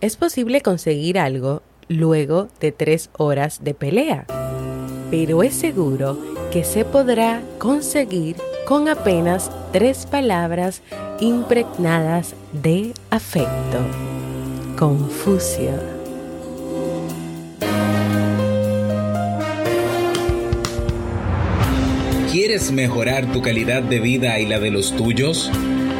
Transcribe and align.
Es 0.00 0.16
posible 0.16 0.60
conseguir 0.60 1.18
algo 1.18 1.60
luego 1.88 2.46
de 2.60 2.70
tres 2.70 3.10
horas 3.18 3.64
de 3.64 3.74
pelea, 3.74 4.26
pero 5.10 5.42
es 5.42 5.54
seguro 5.54 6.16
que 6.52 6.62
se 6.62 6.84
podrá 6.84 7.42
conseguir 7.58 8.36
con 8.64 8.88
apenas 8.88 9.50
tres 9.72 10.06
palabras 10.06 10.82
impregnadas 11.18 12.36
de 12.52 12.94
afecto. 13.10 13.78
Confucio. 14.78 15.72
¿Quieres 22.30 22.70
mejorar 22.70 23.32
tu 23.32 23.42
calidad 23.42 23.82
de 23.82 23.98
vida 23.98 24.38
y 24.38 24.46
la 24.46 24.60
de 24.60 24.70
los 24.70 24.94
tuyos? 24.94 25.50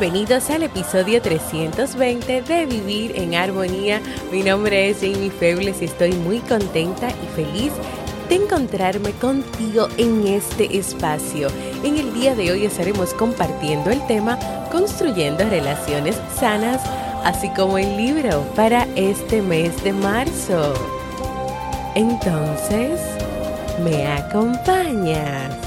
bienvenidos 0.00 0.48
al 0.50 0.62
episodio 0.62 1.20
320 1.20 2.42
de 2.42 2.66
Vivir 2.66 3.16
en 3.16 3.34
Armonía. 3.34 4.00
Mi 4.30 4.44
nombre 4.44 4.90
es 4.90 4.98
Jamie 5.00 5.28
Febles 5.28 5.82
y 5.82 5.86
estoy 5.86 6.12
muy 6.12 6.38
contenta 6.38 7.08
y 7.10 7.26
feliz 7.34 7.72
de 8.28 8.36
encontrarme 8.36 9.10
contigo 9.14 9.88
en 9.96 10.24
este 10.28 10.78
espacio. 10.78 11.48
En 11.82 11.96
el 11.96 12.14
día 12.14 12.36
de 12.36 12.52
hoy 12.52 12.64
estaremos 12.64 13.12
compartiendo 13.12 13.90
el 13.90 14.06
tema 14.06 14.38
Construyendo 14.70 15.42
Relaciones 15.48 16.16
Sanas, 16.38 16.80
así 17.24 17.50
como 17.56 17.76
el 17.76 17.96
libro 17.96 18.42
para 18.54 18.86
este 18.94 19.42
mes 19.42 19.82
de 19.82 19.94
marzo. 19.94 20.74
Entonces, 21.96 23.00
¿me 23.82 24.06
acompañas? 24.06 25.57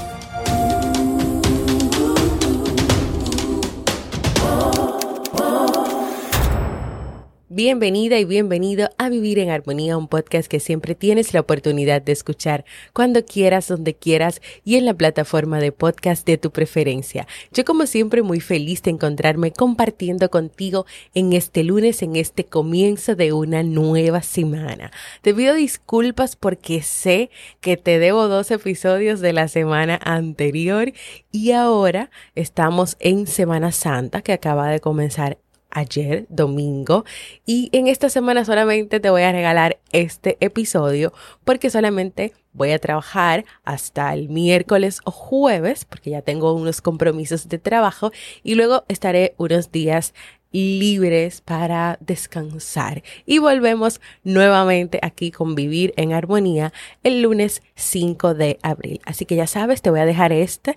Bienvenida 7.54 8.18
y 8.18 8.24
bienvenido 8.24 8.88
a 8.96 9.10
Vivir 9.10 9.38
en 9.38 9.50
Armonía, 9.50 9.98
un 9.98 10.08
podcast 10.08 10.48
que 10.48 10.58
siempre 10.58 10.94
tienes 10.94 11.34
la 11.34 11.40
oportunidad 11.40 12.00
de 12.00 12.12
escuchar 12.12 12.64
cuando 12.94 13.26
quieras, 13.26 13.68
donde 13.68 13.92
quieras 13.92 14.40
y 14.64 14.76
en 14.76 14.86
la 14.86 14.94
plataforma 14.94 15.60
de 15.60 15.70
podcast 15.70 16.26
de 16.26 16.38
tu 16.38 16.50
preferencia. 16.50 17.26
Yo 17.52 17.66
como 17.66 17.84
siempre 17.84 18.22
muy 18.22 18.40
feliz 18.40 18.80
de 18.80 18.92
encontrarme 18.92 19.52
compartiendo 19.52 20.30
contigo 20.30 20.86
en 21.12 21.34
este 21.34 21.62
lunes, 21.62 22.00
en 22.00 22.16
este 22.16 22.46
comienzo 22.46 23.16
de 23.16 23.34
una 23.34 23.62
nueva 23.62 24.22
semana. 24.22 24.90
Te 25.20 25.34
pido 25.34 25.52
disculpas 25.52 26.36
porque 26.36 26.80
sé 26.80 27.28
que 27.60 27.76
te 27.76 27.98
debo 27.98 28.28
dos 28.28 28.50
episodios 28.50 29.20
de 29.20 29.34
la 29.34 29.48
semana 29.48 30.00
anterior 30.02 30.90
y 31.30 31.52
ahora 31.52 32.08
estamos 32.34 32.96
en 32.98 33.26
Semana 33.26 33.72
Santa 33.72 34.22
que 34.22 34.32
acaba 34.32 34.70
de 34.70 34.80
comenzar 34.80 35.41
ayer, 35.72 36.26
domingo, 36.28 37.04
y 37.44 37.68
en 37.72 37.88
esta 37.88 38.08
semana 38.08 38.44
solamente 38.44 39.00
te 39.00 39.10
voy 39.10 39.22
a 39.22 39.32
regalar 39.32 39.78
este 39.90 40.36
episodio 40.40 41.12
porque 41.44 41.70
solamente 41.70 42.32
voy 42.52 42.70
a 42.70 42.78
trabajar 42.78 43.44
hasta 43.64 44.12
el 44.12 44.28
miércoles 44.28 45.00
o 45.04 45.10
jueves 45.10 45.84
porque 45.84 46.10
ya 46.10 46.22
tengo 46.22 46.52
unos 46.52 46.80
compromisos 46.80 47.48
de 47.48 47.58
trabajo 47.58 48.12
y 48.42 48.54
luego 48.54 48.84
estaré 48.88 49.34
unos 49.38 49.72
días 49.72 50.14
libres 50.52 51.40
para 51.40 51.98
descansar. 52.00 53.02
Y 53.26 53.38
volvemos 53.38 54.00
nuevamente 54.22 54.98
aquí 55.02 55.30
con 55.30 55.54
Vivir 55.54 55.94
en 55.96 56.12
Armonía 56.12 56.72
el 57.02 57.22
lunes 57.22 57.62
5 57.74 58.34
de 58.34 58.58
abril. 58.62 59.00
Así 59.04 59.24
que 59.24 59.36
ya 59.36 59.46
sabes, 59.46 59.82
te 59.82 59.90
voy 59.90 60.00
a 60.00 60.06
dejar 60.06 60.32
este, 60.32 60.76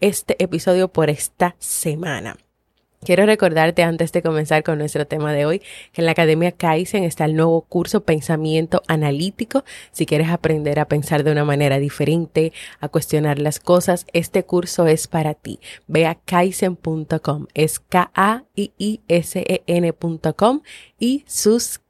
este 0.00 0.42
episodio 0.42 0.88
por 0.88 1.10
esta 1.10 1.54
semana. 1.58 2.36
Quiero 3.02 3.24
recordarte 3.24 3.82
antes 3.82 4.12
de 4.12 4.20
comenzar 4.20 4.62
con 4.62 4.76
nuestro 4.76 5.06
tema 5.06 5.32
de 5.32 5.46
hoy 5.46 5.62
que 5.92 6.02
en 6.02 6.04
la 6.04 6.12
Academia 6.12 6.52
Kaizen 6.52 7.04
está 7.04 7.24
el 7.24 7.34
nuevo 7.34 7.62
curso 7.62 8.02
Pensamiento 8.02 8.82
Analítico. 8.88 9.64
Si 9.90 10.04
quieres 10.04 10.28
aprender 10.28 10.78
a 10.78 10.84
pensar 10.84 11.24
de 11.24 11.32
una 11.32 11.46
manera 11.46 11.78
diferente, 11.78 12.52
a 12.78 12.90
cuestionar 12.90 13.38
las 13.38 13.58
cosas, 13.58 14.04
este 14.12 14.44
curso 14.44 14.86
es 14.86 15.06
para 15.08 15.32
ti. 15.32 15.60
Ve 15.86 16.04
a 16.04 16.14
kaizen.com, 16.14 17.46
es 17.54 17.80
K-A-I-I-S-E-N.com 17.80 18.50
y 20.98 21.24
suscríbete 21.26 21.89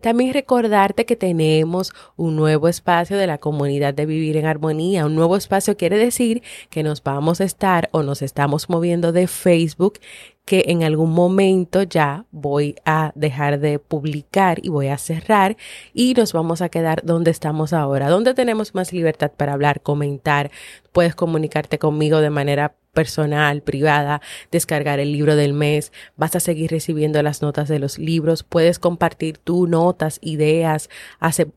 también 0.00 0.32
recordarte 0.32 1.04
que 1.04 1.16
tenemos 1.16 1.92
un 2.16 2.36
nuevo 2.36 2.68
espacio 2.68 3.16
de 3.16 3.26
la 3.26 3.38
comunidad 3.38 3.94
de 3.94 4.06
Vivir 4.06 4.36
en 4.36 4.46
Armonía. 4.46 5.06
Un 5.06 5.14
nuevo 5.14 5.36
espacio 5.36 5.76
quiere 5.76 5.98
decir 5.98 6.42
que 6.70 6.82
nos 6.82 7.02
vamos 7.02 7.40
a 7.40 7.44
estar 7.44 7.88
o 7.92 8.02
nos 8.02 8.22
estamos 8.22 8.68
moviendo 8.68 9.12
de 9.12 9.26
Facebook 9.26 9.98
que 10.44 10.64
en 10.68 10.82
algún 10.82 11.12
momento 11.12 11.82
ya 11.82 12.24
voy 12.32 12.74
a 12.84 13.12
dejar 13.14 13.60
de 13.60 13.78
publicar 13.78 14.58
y 14.62 14.68
voy 14.68 14.88
a 14.88 14.98
cerrar 14.98 15.56
y 15.94 16.14
nos 16.14 16.32
vamos 16.32 16.60
a 16.60 16.68
quedar 16.68 17.02
donde 17.04 17.30
estamos 17.30 17.72
ahora, 17.72 18.08
donde 18.08 18.34
tenemos 18.34 18.74
más 18.74 18.92
libertad 18.92 19.30
para 19.36 19.52
hablar, 19.52 19.80
comentar, 19.80 20.50
puedes 20.92 21.14
comunicarte 21.14 21.78
conmigo 21.78 22.20
de 22.20 22.30
manera 22.30 22.74
personal, 22.92 23.62
privada, 23.62 24.20
descargar 24.50 25.00
el 25.00 25.12
libro 25.12 25.36
del 25.36 25.52
mes, 25.52 25.92
vas 26.16 26.36
a 26.36 26.40
seguir 26.40 26.70
recibiendo 26.70 27.22
las 27.22 27.42
notas 27.42 27.68
de 27.68 27.78
los 27.78 27.98
libros, 27.98 28.42
puedes 28.42 28.78
compartir 28.78 29.38
tus 29.38 29.68
notas, 29.68 30.18
ideas, 30.22 30.90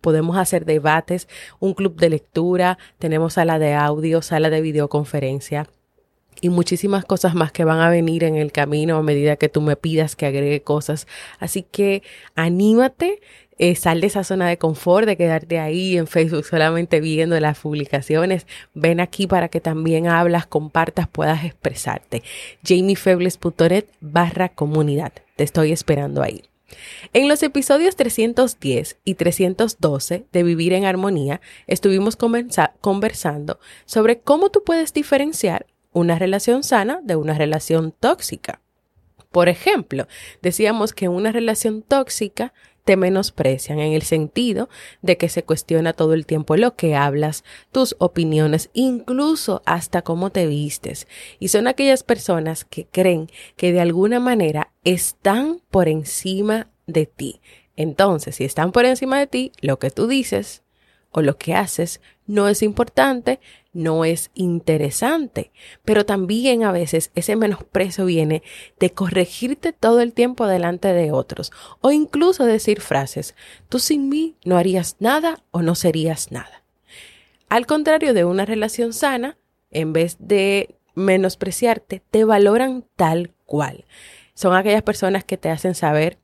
podemos 0.01 0.37
hacer 0.37 0.65
debates, 0.65 1.27
un 1.59 1.73
club 1.73 1.95
de 1.95 2.09
lectura, 2.09 2.77
tenemos 2.99 3.33
sala 3.33 3.59
de 3.59 3.73
audio, 3.73 4.21
sala 4.21 4.49
de 4.49 4.61
videoconferencia 4.61 5.67
y 6.43 6.49
muchísimas 6.49 7.05
cosas 7.05 7.35
más 7.35 7.53
que 7.53 7.63
van 7.63 7.79
a 7.79 7.89
venir 7.89 8.25
en 8.25 8.35
el 8.35 8.51
camino 8.51 8.97
a 8.97 9.01
medida 9.01 9.37
que 9.37 9.47
tú 9.47 9.61
me 9.61 9.77
pidas 9.77 10.17
que 10.17 10.25
agregue 10.25 10.61
cosas. 10.61 11.07
Así 11.39 11.63
que 11.63 12.03
anímate, 12.35 13.21
eh, 13.57 13.75
sal 13.75 14.01
de 14.01 14.07
esa 14.07 14.25
zona 14.25 14.49
de 14.49 14.57
confort, 14.57 15.07
de 15.07 15.15
quedarte 15.15 15.59
ahí 15.59 15.97
en 15.97 16.05
Facebook 16.05 16.43
solamente 16.43 16.99
viendo 16.99 17.39
las 17.39 17.59
publicaciones. 17.59 18.45
Ven 18.73 18.99
aquí 18.99 19.25
para 19.25 19.47
que 19.47 19.61
también 19.61 20.07
hablas, 20.07 20.45
compartas, 20.45 21.07
puedas 21.07 21.45
expresarte. 21.45 22.23
jamiefebles.net 22.61 23.85
barra 24.01 24.49
comunidad. 24.49 25.13
Te 25.37 25.45
estoy 25.45 25.71
esperando 25.71 26.21
ahí. 26.21 26.43
En 27.13 27.29
los 27.29 27.41
episodios 27.41 27.95
310 27.95 28.97
y 29.05 29.13
312 29.13 30.25
de 30.29 30.43
Vivir 30.43 30.73
en 30.73 30.83
Armonía 30.83 31.39
estuvimos 31.67 32.17
conversando 32.17 33.59
sobre 33.85 34.19
cómo 34.19 34.49
tú 34.49 34.63
puedes 34.65 34.91
diferenciar 34.91 35.67
una 35.93 36.19
relación 36.19 36.63
sana 36.63 36.99
de 37.03 37.15
una 37.15 37.35
relación 37.35 37.91
tóxica. 37.91 38.61
Por 39.31 39.49
ejemplo, 39.49 40.07
decíamos 40.41 40.93
que 40.93 41.07
una 41.07 41.31
relación 41.31 41.81
tóxica 41.81 42.53
te 42.83 42.97
menosprecian 42.97 43.79
en 43.79 43.93
el 43.93 44.01
sentido 44.01 44.69
de 45.01 45.17
que 45.17 45.29
se 45.29 45.43
cuestiona 45.43 45.93
todo 45.93 46.13
el 46.13 46.25
tiempo 46.25 46.57
lo 46.57 46.75
que 46.75 46.95
hablas, 46.95 47.43
tus 47.71 47.95
opiniones, 47.99 48.69
incluso 48.73 49.61
hasta 49.65 50.01
cómo 50.01 50.31
te 50.31 50.47
vistes. 50.47 51.07
Y 51.39 51.47
son 51.47 51.67
aquellas 51.67 52.03
personas 52.03 52.65
que 52.65 52.85
creen 52.85 53.29
que 53.55 53.71
de 53.71 53.81
alguna 53.81 54.19
manera 54.19 54.71
están 54.83 55.61
por 55.71 55.87
encima 55.87 56.67
de 56.87 57.05
ti. 57.05 57.41
Entonces, 57.75 58.35
si 58.35 58.43
están 58.43 58.71
por 58.71 58.85
encima 58.85 59.17
de 59.17 59.27
ti, 59.27 59.51
lo 59.61 59.79
que 59.79 59.89
tú 59.89 60.07
dices 60.07 60.62
o 61.13 61.21
lo 61.21 61.37
que 61.37 61.55
haces 61.55 62.01
no 62.25 62.47
es 62.47 62.61
importante, 62.61 63.39
no 63.71 64.05
es 64.05 64.31
interesante. 64.33 65.51
Pero 65.85 66.05
también 66.05 66.63
a 66.63 66.71
veces 66.71 67.11
ese 67.15 67.35
menosprecio 67.35 68.05
viene 68.05 68.43
de 68.79 68.91
corregirte 68.91 69.73
todo 69.73 70.01
el 70.01 70.13
tiempo 70.13 70.47
delante 70.47 70.93
de 70.93 71.11
otros 71.11 71.51
o 71.81 71.91
incluso 71.91 72.45
decir 72.45 72.81
frases, 72.81 73.35
tú 73.69 73.79
sin 73.79 74.09
mí 74.09 74.35
no 74.43 74.57
harías 74.57 74.97
nada 74.99 75.43
o 75.51 75.61
no 75.61 75.75
serías 75.75 76.31
nada. 76.31 76.63
Al 77.49 77.65
contrario 77.65 78.13
de 78.13 78.25
una 78.25 78.45
relación 78.45 78.93
sana, 78.93 79.37
en 79.71 79.93
vez 79.93 80.17
de 80.19 80.75
menospreciarte, 80.95 82.01
te 82.09 82.23
valoran 82.23 82.85
tal 82.95 83.31
cual. 83.45 83.85
Son 84.33 84.55
aquellas 84.55 84.81
personas 84.81 85.23
que 85.23 85.37
te 85.37 85.49
hacen 85.49 85.75
saber 85.75 86.17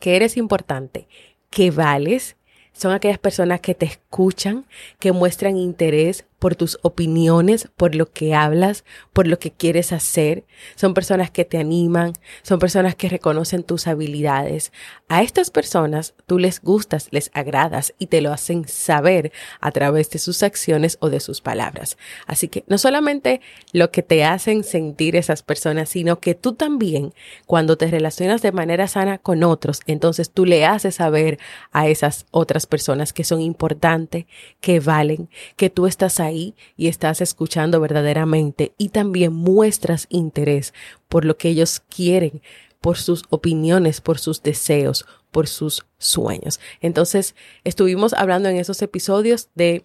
que 0.00 0.16
eres 0.16 0.36
importante, 0.36 1.08
que 1.50 1.70
vales, 1.70 2.36
son 2.78 2.92
aquellas 2.92 3.18
personas 3.18 3.60
que 3.60 3.74
te 3.74 3.86
escuchan, 3.86 4.64
que 4.98 5.12
muestran 5.12 5.56
interés 5.56 6.24
por 6.38 6.54
tus 6.54 6.78
opiniones, 6.82 7.68
por 7.76 7.94
lo 7.94 8.10
que 8.10 8.34
hablas, 8.34 8.84
por 9.12 9.26
lo 9.26 9.38
que 9.38 9.50
quieres 9.50 9.92
hacer. 9.92 10.44
Son 10.76 10.94
personas 10.94 11.30
que 11.30 11.44
te 11.44 11.58
animan, 11.58 12.12
son 12.42 12.58
personas 12.58 12.94
que 12.94 13.08
reconocen 13.08 13.64
tus 13.64 13.86
habilidades. 13.86 14.72
A 15.08 15.22
estas 15.22 15.50
personas 15.50 16.14
tú 16.26 16.38
les 16.38 16.62
gustas, 16.62 17.08
les 17.10 17.30
agradas 17.34 17.92
y 17.98 18.06
te 18.06 18.20
lo 18.20 18.32
hacen 18.32 18.68
saber 18.68 19.32
a 19.60 19.72
través 19.72 20.10
de 20.10 20.18
sus 20.18 20.42
acciones 20.42 20.96
o 21.00 21.10
de 21.10 21.20
sus 21.20 21.40
palabras. 21.40 21.96
Así 22.26 22.48
que 22.48 22.64
no 22.68 22.78
solamente 22.78 23.40
lo 23.72 23.90
que 23.90 24.02
te 24.02 24.24
hacen 24.24 24.62
sentir 24.62 25.16
esas 25.16 25.42
personas, 25.42 25.88
sino 25.88 26.20
que 26.20 26.34
tú 26.34 26.54
también, 26.54 27.14
cuando 27.46 27.76
te 27.76 27.88
relacionas 27.88 28.42
de 28.42 28.52
manera 28.52 28.86
sana 28.86 29.18
con 29.18 29.42
otros, 29.42 29.80
entonces 29.86 30.30
tú 30.30 30.44
le 30.44 30.64
haces 30.66 30.96
saber 30.96 31.38
a 31.72 31.88
esas 31.88 32.26
otras 32.30 32.66
personas 32.66 33.12
que 33.12 33.24
son 33.24 33.40
importantes, 33.40 34.26
que 34.60 34.78
valen, 34.78 35.28
que 35.56 35.70
tú 35.70 35.86
estás 35.86 36.20
ahí 36.20 36.27
ahí 36.28 36.54
y 36.76 36.88
estás 36.88 37.20
escuchando 37.20 37.80
verdaderamente 37.80 38.72
y 38.78 38.90
también 38.90 39.32
muestras 39.32 40.06
interés 40.08 40.72
por 41.08 41.24
lo 41.24 41.36
que 41.36 41.48
ellos 41.48 41.80
quieren, 41.80 42.42
por 42.80 42.96
sus 42.96 43.24
opiniones, 43.30 44.00
por 44.00 44.18
sus 44.18 44.42
deseos, 44.42 45.06
por 45.30 45.48
sus 45.48 45.86
sueños. 45.98 46.60
Entonces, 46.80 47.34
estuvimos 47.64 48.12
hablando 48.12 48.48
en 48.48 48.56
esos 48.56 48.80
episodios 48.82 49.48
de 49.54 49.82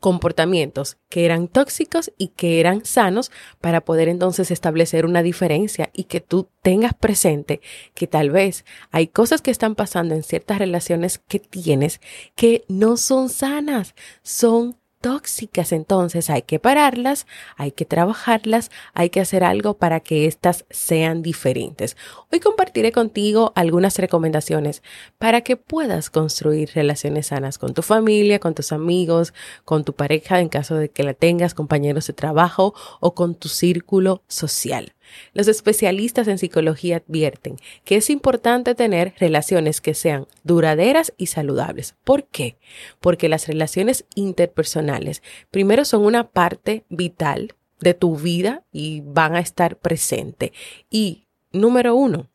comportamientos 0.00 0.98
que 1.08 1.24
eran 1.24 1.48
tóxicos 1.48 2.12
y 2.18 2.28
que 2.28 2.60
eran 2.60 2.84
sanos 2.84 3.30
para 3.62 3.80
poder 3.86 4.08
entonces 4.08 4.50
establecer 4.50 5.06
una 5.06 5.22
diferencia 5.22 5.88
y 5.94 6.04
que 6.04 6.20
tú 6.20 6.48
tengas 6.60 6.92
presente 6.92 7.62
que 7.94 8.06
tal 8.06 8.30
vez 8.30 8.66
hay 8.90 9.06
cosas 9.06 9.40
que 9.40 9.50
están 9.50 9.74
pasando 9.74 10.14
en 10.14 10.22
ciertas 10.22 10.58
relaciones 10.58 11.18
que 11.26 11.38
tienes 11.38 12.02
que 12.34 12.64
no 12.68 12.98
son 12.98 13.30
sanas, 13.30 13.94
son 14.22 14.76
tóxicas, 15.04 15.72
entonces 15.72 16.30
hay 16.30 16.40
que 16.40 16.58
pararlas, 16.58 17.26
hay 17.58 17.72
que 17.72 17.84
trabajarlas, 17.84 18.70
hay 18.94 19.10
que 19.10 19.20
hacer 19.20 19.44
algo 19.44 19.74
para 19.74 20.00
que 20.00 20.24
éstas 20.24 20.64
sean 20.70 21.20
diferentes. 21.20 21.98
Hoy 22.32 22.40
compartiré 22.40 22.90
contigo 22.90 23.52
algunas 23.54 23.98
recomendaciones 23.98 24.82
para 25.18 25.42
que 25.42 25.58
puedas 25.58 26.08
construir 26.08 26.70
relaciones 26.74 27.26
sanas 27.26 27.58
con 27.58 27.74
tu 27.74 27.82
familia, 27.82 28.38
con 28.38 28.54
tus 28.54 28.72
amigos, 28.72 29.34
con 29.66 29.84
tu 29.84 29.92
pareja 29.92 30.40
en 30.40 30.48
caso 30.48 30.76
de 30.76 30.88
que 30.88 31.02
la 31.02 31.12
tengas, 31.12 31.52
compañeros 31.52 32.06
de 32.06 32.14
trabajo 32.14 32.72
o 33.00 33.14
con 33.14 33.34
tu 33.34 33.50
círculo 33.50 34.22
social. 34.26 34.93
Los 35.32 35.48
especialistas 35.48 36.28
en 36.28 36.38
psicología 36.38 36.98
advierten 36.98 37.56
que 37.84 37.96
es 37.96 38.10
importante 38.10 38.74
tener 38.74 39.14
relaciones 39.18 39.80
que 39.80 39.94
sean 39.94 40.26
duraderas 40.42 41.12
y 41.16 41.26
saludables. 41.26 41.94
¿Por 42.04 42.24
qué? 42.24 42.56
Porque 43.00 43.28
las 43.28 43.46
relaciones 43.48 44.04
interpersonales 44.14 45.22
primero 45.50 45.84
son 45.84 46.04
una 46.04 46.28
parte 46.28 46.84
vital 46.88 47.54
de 47.80 47.94
tu 47.94 48.16
vida 48.16 48.64
y 48.72 49.02
van 49.04 49.34
a 49.34 49.40
estar 49.40 49.76
presentes. 49.76 50.52
Y 50.90 51.26
número 51.52 51.94
uno, 51.94 52.28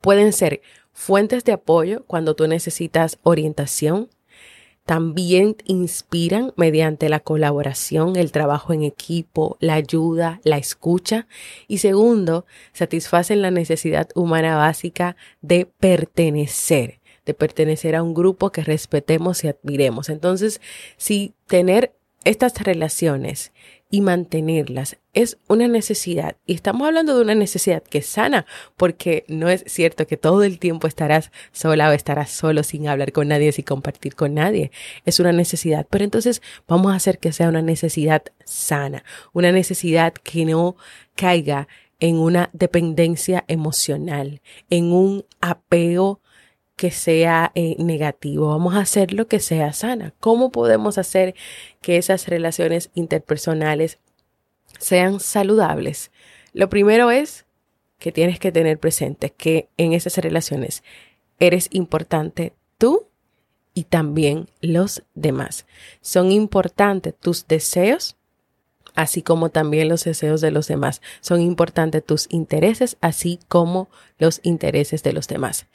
pueden 0.00 0.32
ser 0.32 0.60
fuentes 0.92 1.44
de 1.44 1.52
apoyo 1.52 2.04
cuando 2.06 2.34
tú 2.34 2.46
necesitas 2.46 3.18
orientación, 3.22 4.08
también 4.84 5.56
inspiran 5.64 6.52
mediante 6.56 7.08
la 7.08 7.20
colaboración, 7.20 8.16
el 8.16 8.32
trabajo 8.32 8.72
en 8.72 8.82
equipo, 8.82 9.56
la 9.60 9.74
ayuda, 9.74 10.40
la 10.44 10.58
escucha. 10.58 11.26
Y 11.68 11.78
segundo, 11.78 12.44
satisfacen 12.72 13.40
la 13.40 13.50
necesidad 13.50 14.08
humana 14.14 14.56
básica 14.56 15.16
de 15.40 15.64
pertenecer, 15.66 17.00
de 17.24 17.32
pertenecer 17.32 17.96
a 17.96 18.02
un 18.02 18.12
grupo 18.12 18.52
que 18.52 18.62
respetemos 18.62 19.42
y 19.44 19.48
admiremos. 19.48 20.10
Entonces, 20.10 20.60
si 20.98 21.34
tener 21.46 21.94
estas 22.24 22.60
relaciones 22.62 23.52
y 23.94 24.00
mantenerlas 24.00 24.96
es 25.12 25.38
una 25.46 25.68
necesidad. 25.68 26.36
Y 26.46 26.54
estamos 26.54 26.84
hablando 26.84 27.14
de 27.14 27.22
una 27.22 27.36
necesidad 27.36 27.80
que 27.80 27.98
es 27.98 28.06
sana, 28.06 28.44
porque 28.76 29.24
no 29.28 29.48
es 29.48 29.62
cierto 29.68 30.08
que 30.08 30.16
todo 30.16 30.42
el 30.42 30.58
tiempo 30.58 30.88
estarás 30.88 31.30
sola 31.52 31.88
o 31.88 31.92
estarás 31.92 32.30
solo 32.30 32.64
sin 32.64 32.88
hablar 32.88 33.12
con 33.12 33.28
nadie, 33.28 33.52
sin 33.52 33.64
compartir 33.64 34.16
con 34.16 34.34
nadie. 34.34 34.72
Es 35.04 35.20
una 35.20 35.30
necesidad. 35.30 35.86
Pero 35.88 36.02
entonces 36.02 36.42
vamos 36.66 36.92
a 36.92 36.96
hacer 36.96 37.20
que 37.20 37.30
sea 37.30 37.48
una 37.48 37.62
necesidad 37.62 38.24
sana, 38.44 39.04
una 39.32 39.52
necesidad 39.52 40.12
que 40.12 40.44
no 40.44 40.74
caiga 41.14 41.68
en 42.00 42.16
una 42.16 42.50
dependencia 42.52 43.44
emocional, 43.46 44.42
en 44.70 44.92
un 44.92 45.24
apego 45.40 46.20
que 46.76 46.90
sea 46.90 47.52
eh, 47.54 47.76
negativo, 47.78 48.48
vamos 48.48 48.74
a 48.74 48.80
hacer 48.80 49.12
lo 49.12 49.28
que 49.28 49.40
sea 49.40 49.72
sana. 49.72 50.12
¿Cómo 50.20 50.50
podemos 50.50 50.98
hacer 50.98 51.34
que 51.80 51.96
esas 51.98 52.28
relaciones 52.28 52.90
interpersonales 52.94 53.98
sean 54.78 55.20
saludables? 55.20 56.10
Lo 56.52 56.68
primero 56.68 57.10
es 57.10 57.46
que 57.98 58.12
tienes 58.12 58.38
que 58.38 58.52
tener 58.52 58.78
presente 58.78 59.30
que 59.30 59.68
en 59.76 59.92
esas 59.92 60.18
relaciones 60.18 60.82
eres 61.38 61.68
importante 61.70 62.54
tú 62.76 63.08
y 63.72 63.84
también 63.84 64.48
los 64.60 65.04
demás. 65.14 65.66
Son 66.00 66.32
importantes 66.32 67.14
tus 67.16 67.46
deseos, 67.46 68.16
así 68.94 69.22
como 69.22 69.50
también 69.50 69.88
los 69.88 70.04
deseos 70.04 70.40
de 70.40 70.50
los 70.50 70.66
demás. 70.66 71.02
Son 71.20 71.40
importantes 71.40 72.04
tus 72.04 72.26
intereses, 72.30 72.96
así 73.00 73.38
como 73.48 73.88
los 74.18 74.40
intereses 74.42 75.04
de 75.04 75.12
los 75.12 75.28
demás 75.28 75.66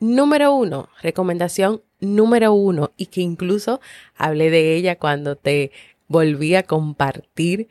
número 0.00 0.54
uno, 0.54 0.88
recomendación 1.02 1.82
número 2.00 2.52
uno, 2.52 2.92
y 2.96 3.06
que 3.06 3.20
incluso 3.20 3.80
hablé 4.16 4.50
de 4.50 4.74
ella 4.74 4.96
cuando 4.96 5.36
te 5.36 5.70
volví 6.08 6.54
a 6.56 6.64
compartir 6.64 7.68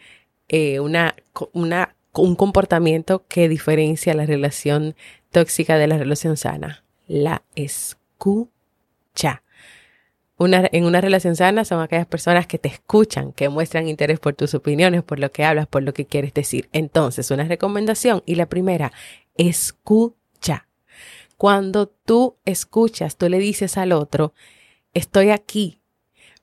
eh, 0.47 0.79
una, 0.79 1.15
una, 1.51 1.95
un 2.13 2.35
comportamiento 2.35 3.25
que 3.27 3.49
diferencia 3.49 4.13
la 4.13 4.25
relación 4.25 4.95
tóxica 5.31 5.77
de 5.77 5.87
la 5.87 5.97
relación 5.97 6.37
sana. 6.37 6.83
La 7.07 7.43
escucha. 7.55 9.43
Una, 10.37 10.69
en 10.71 10.85
una 10.85 11.01
relación 11.01 11.35
sana 11.35 11.65
son 11.65 11.81
aquellas 11.81 12.07
personas 12.07 12.47
que 12.47 12.57
te 12.57 12.69
escuchan, 12.69 13.33
que 13.33 13.49
muestran 13.49 13.89
interés 13.89 14.19
por 14.19 14.35
tus 14.35 14.53
opiniones, 14.53 15.03
por 15.03 15.19
lo 15.19 15.31
que 15.31 15.43
hablas, 15.43 15.67
por 15.67 15.83
lo 15.83 15.93
que 15.93 16.05
quieres 16.05 16.33
decir. 16.33 16.69
Entonces, 16.71 17.29
una 17.29 17.43
recomendación 17.43 18.23
y 18.25 18.35
la 18.35 18.45
primera, 18.45 18.93
escucha. 19.35 20.68
Cuando 21.39 21.87
tú 21.87 22.35
escuchas, 22.43 23.15
tú 23.15 23.29
le 23.29 23.39
dices 23.39 23.77
al 23.77 23.93
otro, 23.93 24.33
estoy 24.93 25.29
aquí, 25.29 25.79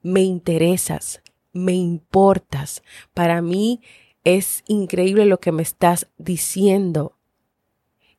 me 0.01 0.23
interesas, 0.23 1.21
me 1.53 1.75
importas, 1.75 2.83
para 3.13 3.43
mí 3.43 3.83
es 4.25 4.65
increíble 4.67 5.27
lo 5.27 5.39
que 5.39 5.53
me 5.53 5.63
estás 5.63 6.07
diciendo. 6.17 7.13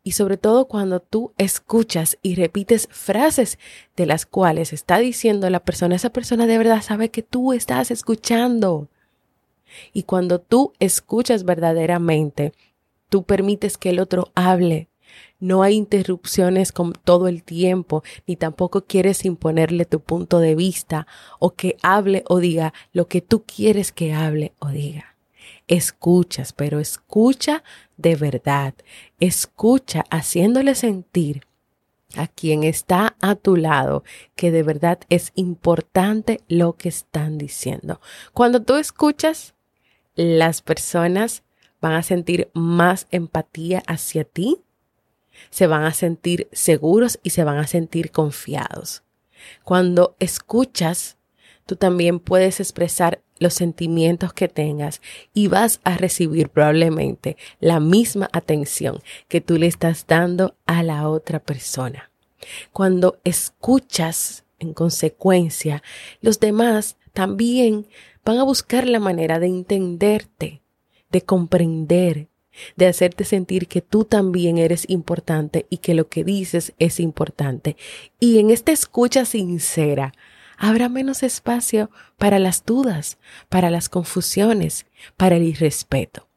Y 0.04 0.12
sobre 0.12 0.38
todo 0.38 0.68
cuando 0.68 1.00
tú 1.00 1.34
escuchas 1.40 2.20
y 2.22 2.36
repites 2.36 2.88
frases 2.92 3.58
de 3.96 4.06
las 4.06 4.28
cuales 4.28 4.72
está 4.72 5.00
diciendo 5.00 5.50
la 5.50 5.62
persona, 5.62 5.96
esa 5.96 6.12
persona 6.12 6.46
de 6.46 6.60
verdad 6.60 6.84
sabe 6.84 7.10
que 7.10 7.24
tú 7.24 7.54
estás 7.54 7.90
escuchando. 7.90 8.88
Y 9.94 10.04
cuando 10.04 10.40
tú 10.40 10.74
escuchas 10.78 11.44
verdaderamente, 11.44 12.54
tú 13.10 13.24
permites 13.24 13.80
que 13.80 13.90
el 13.90 14.00
otro 14.00 14.32
hable, 14.36 14.90
no 15.40 15.64
hay 15.64 15.76
interrupciones 15.76 16.72
con 16.72 16.94
todo 16.94 17.28
el 17.28 17.44
tiempo, 17.44 18.04
ni 18.26 18.36
tampoco 18.36 18.86
quieres 18.86 19.26
imponerle 19.26 19.86
tu 19.86 20.00
punto 20.00 20.40
de 20.40 20.56
vista 20.56 21.08
o 21.40 21.52
que 21.52 21.78
hable 21.82 22.24
o 22.28 22.40
diga 22.40 22.74
lo 22.94 23.08
que 23.08 23.22
tú 23.22 23.44
quieres 23.44 23.92
que 23.92 24.14
hable 24.14 24.54
o 24.60 24.70
diga. 24.70 25.16
Escuchas, 25.68 26.54
pero 26.54 26.80
escucha 26.80 27.64
de 27.98 28.16
verdad. 28.16 28.74
Escucha 29.20 30.06
haciéndole 30.10 30.76
sentir 30.76 31.44
a 32.16 32.28
quien 32.28 32.64
está 32.64 33.16
a 33.22 33.36
tu 33.36 33.58
lado 33.58 34.04
que 34.36 34.52
de 34.52 34.64
verdad 34.64 35.00
es 35.10 35.32
importante 35.36 36.42
lo 36.48 36.78
que 36.78 36.90
están 36.90 37.38
diciendo. 37.38 38.00
Cuando 38.34 38.62
tú 38.62 38.76
escuchas, 38.76 39.56
las 40.16 40.62
personas 40.62 41.44
van 41.82 41.94
a 41.94 42.04
sentir 42.04 42.50
más 42.54 43.08
empatía 43.12 43.84
hacia 43.88 44.24
ti 44.24 44.62
se 45.50 45.68
van 45.68 45.84
a 45.84 45.94
sentir 45.94 46.48
seguros 46.52 47.20
y 47.24 47.32
se 47.32 47.44
van 47.44 47.58
a 47.58 47.68
sentir 47.68 48.12
confiados. 48.12 49.04
Cuando 49.64 50.16
escuchas, 50.20 51.18
tú 51.66 51.76
también 51.76 52.20
puedes 52.20 52.60
expresar 52.60 53.22
los 53.40 53.54
sentimientos 53.54 54.34
que 54.34 54.48
tengas 54.48 55.02
y 55.34 55.48
vas 55.48 55.80
a 55.84 55.98
recibir 55.98 56.50
probablemente 56.50 57.38
la 57.60 57.80
misma 57.80 58.30
atención 58.34 59.00
que 59.28 59.42
tú 59.42 59.58
le 59.58 59.68
estás 59.68 60.06
dando 60.08 60.56
a 60.66 60.84
la 60.84 61.08
otra 61.08 61.40
persona. 61.40 62.12
Cuando 62.72 63.20
escuchas 63.24 64.46
en 64.60 64.74
consecuencia, 64.74 65.84
los 66.22 66.40
demás 66.40 66.98
también 67.14 67.88
van 68.26 68.40
a 68.40 68.44
buscar 68.44 68.88
la 68.88 69.00
manera 69.00 69.40
de 69.40 69.48
entenderte, 69.48 70.62
de 71.10 71.22
comprender, 71.22 72.28
de 72.76 72.88
hacerte 72.88 73.24
sentir 73.24 73.68
que 73.68 73.82
tú 73.82 74.06
también 74.06 74.58
eres 74.58 74.86
importante 74.90 75.66
y 75.70 75.78
que 75.78 75.94
lo 75.94 76.08
que 76.08 76.24
dices 76.24 76.74
es 76.80 77.00
importante. 77.00 77.78
Y 78.20 78.40
en 78.40 78.50
esta 78.50 78.72
escucha 78.72 79.26
sincera, 79.26 80.14
habrá 80.58 80.90
menos 80.90 81.24
espacio 81.24 81.90
para 82.18 82.40
las 82.40 82.66
dudas, 82.66 83.18
para 83.50 83.70
las 83.70 83.90
confusiones, 83.90 84.86
para 85.16 85.36
el 85.36 85.44
irrespeto. 85.44 86.28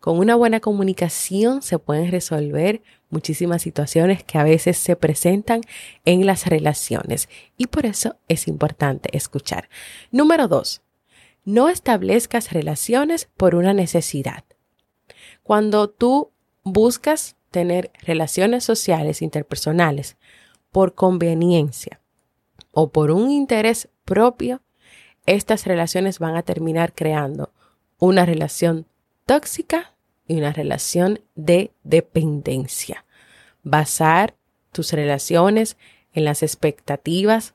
Con 0.00 0.18
una 0.18 0.36
buena 0.36 0.60
comunicación 0.60 1.60
se 1.60 1.78
pueden 1.78 2.10
resolver 2.10 2.82
muchísimas 3.10 3.62
situaciones 3.62 4.22
que 4.22 4.38
a 4.38 4.44
veces 4.44 4.78
se 4.78 4.96
presentan 4.96 5.60
en 6.04 6.24
las 6.26 6.46
relaciones 6.46 7.28
y 7.56 7.66
por 7.66 7.84
eso 7.84 8.16
es 8.28 8.48
importante 8.48 9.14
escuchar. 9.16 9.68
Número 10.10 10.48
dos, 10.48 10.82
no 11.44 11.68
establezcas 11.68 12.52
relaciones 12.52 13.28
por 13.36 13.54
una 13.54 13.74
necesidad. 13.74 14.44
Cuando 15.48 15.88
tú 15.88 16.30
buscas 16.62 17.34
tener 17.50 17.90
relaciones 18.02 18.64
sociales 18.64 19.22
interpersonales 19.22 20.18
por 20.70 20.94
conveniencia, 20.94 22.02
o 22.70 22.92
por 22.92 23.10
un 23.10 23.30
interés 23.30 23.88
propio, 24.04 24.60
estas 25.24 25.64
relaciones 25.64 26.18
van 26.18 26.36
a 26.36 26.42
terminar 26.42 26.94
creando 26.94 27.50
una 27.98 28.26
relación 28.26 28.88
tóxica 29.24 29.94
y 30.26 30.36
una 30.36 30.52
relación 30.52 31.20
de 31.34 31.72
dependencia. 31.82 33.06
Basar 33.62 34.36
tus 34.70 34.92
relaciones 34.92 35.78
en 36.12 36.26
las 36.26 36.42
expectativas 36.42 37.54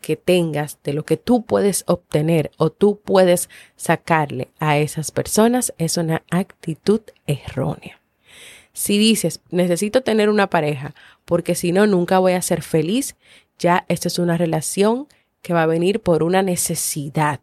que 0.00 0.16
tengas 0.16 0.78
de 0.82 0.92
lo 0.92 1.04
que 1.04 1.16
tú 1.16 1.42
puedes 1.42 1.84
obtener 1.86 2.50
o 2.56 2.70
tú 2.70 3.00
puedes 3.00 3.48
sacarle 3.76 4.48
a 4.58 4.78
esas 4.78 5.10
personas 5.10 5.72
es 5.78 5.96
una 5.96 6.22
actitud 6.30 7.00
errónea. 7.26 8.00
Si 8.72 8.96
dices, 8.98 9.40
necesito 9.50 10.02
tener 10.02 10.28
una 10.28 10.48
pareja 10.48 10.94
porque 11.24 11.54
si 11.54 11.72
no, 11.72 11.86
nunca 11.86 12.18
voy 12.18 12.32
a 12.32 12.42
ser 12.42 12.62
feliz, 12.62 13.16
ya 13.58 13.84
esta 13.88 14.08
es 14.08 14.18
una 14.18 14.36
relación 14.36 15.08
que 15.42 15.52
va 15.52 15.64
a 15.64 15.66
venir 15.66 16.00
por 16.00 16.22
una 16.22 16.42
necesidad, 16.42 17.40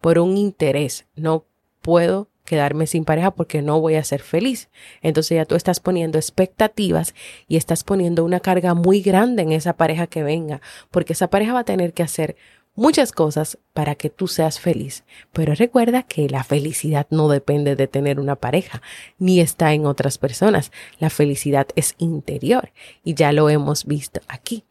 por 0.00 0.18
un 0.18 0.36
interés. 0.36 1.06
No 1.16 1.44
puedo 1.80 2.28
quedarme 2.44 2.86
sin 2.86 3.04
pareja 3.04 3.30
porque 3.30 3.62
no 3.62 3.80
voy 3.80 3.94
a 3.94 4.04
ser 4.04 4.20
feliz. 4.20 4.68
Entonces 5.00 5.36
ya 5.36 5.44
tú 5.44 5.54
estás 5.54 5.80
poniendo 5.80 6.18
expectativas 6.18 7.14
y 7.48 7.56
estás 7.56 7.84
poniendo 7.84 8.24
una 8.24 8.40
carga 8.40 8.74
muy 8.74 9.00
grande 9.00 9.42
en 9.42 9.52
esa 9.52 9.74
pareja 9.74 10.06
que 10.06 10.22
venga, 10.22 10.60
porque 10.90 11.12
esa 11.12 11.28
pareja 11.28 11.52
va 11.52 11.60
a 11.60 11.64
tener 11.64 11.92
que 11.92 12.02
hacer 12.02 12.36
muchas 12.74 13.12
cosas 13.12 13.58
para 13.72 13.94
que 13.94 14.10
tú 14.10 14.28
seas 14.28 14.58
feliz. 14.58 15.04
Pero 15.32 15.54
recuerda 15.54 16.02
que 16.02 16.28
la 16.28 16.44
felicidad 16.44 17.06
no 17.10 17.28
depende 17.28 17.76
de 17.76 17.86
tener 17.86 18.18
una 18.18 18.36
pareja, 18.36 18.82
ni 19.18 19.40
está 19.40 19.72
en 19.72 19.86
otras 19.86 20.18
personas. 20.18 20.72
La 20.98 21.10
felicidad 21.10 21.68
es 21.76 21.94
interior 21.98 22.72
y 23.04 23.14
ya 23.14 23.32
lo 23.32 23.48
hemos 23.48 23.84
visto 23.84 24.20
aquí. 24.28 24.64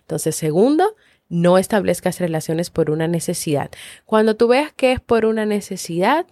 Entonces, 0.00 0.36
segundo, 0.36 0.96
no 1.28 1.58
establezcas 1.58 2.20
relaciones 2.20 2.70
por 2.70 2.90
una 2.90 3.08
necesidad. 3.08 3.70
Cuando 4.04 4.36
tú 4.36 4.48
veas 4.48 4.72
que 4.72 4.92
es 4.92 5.00
por 5.00 5.24
una 5.24 5.46
necesidad, 5.46 6.26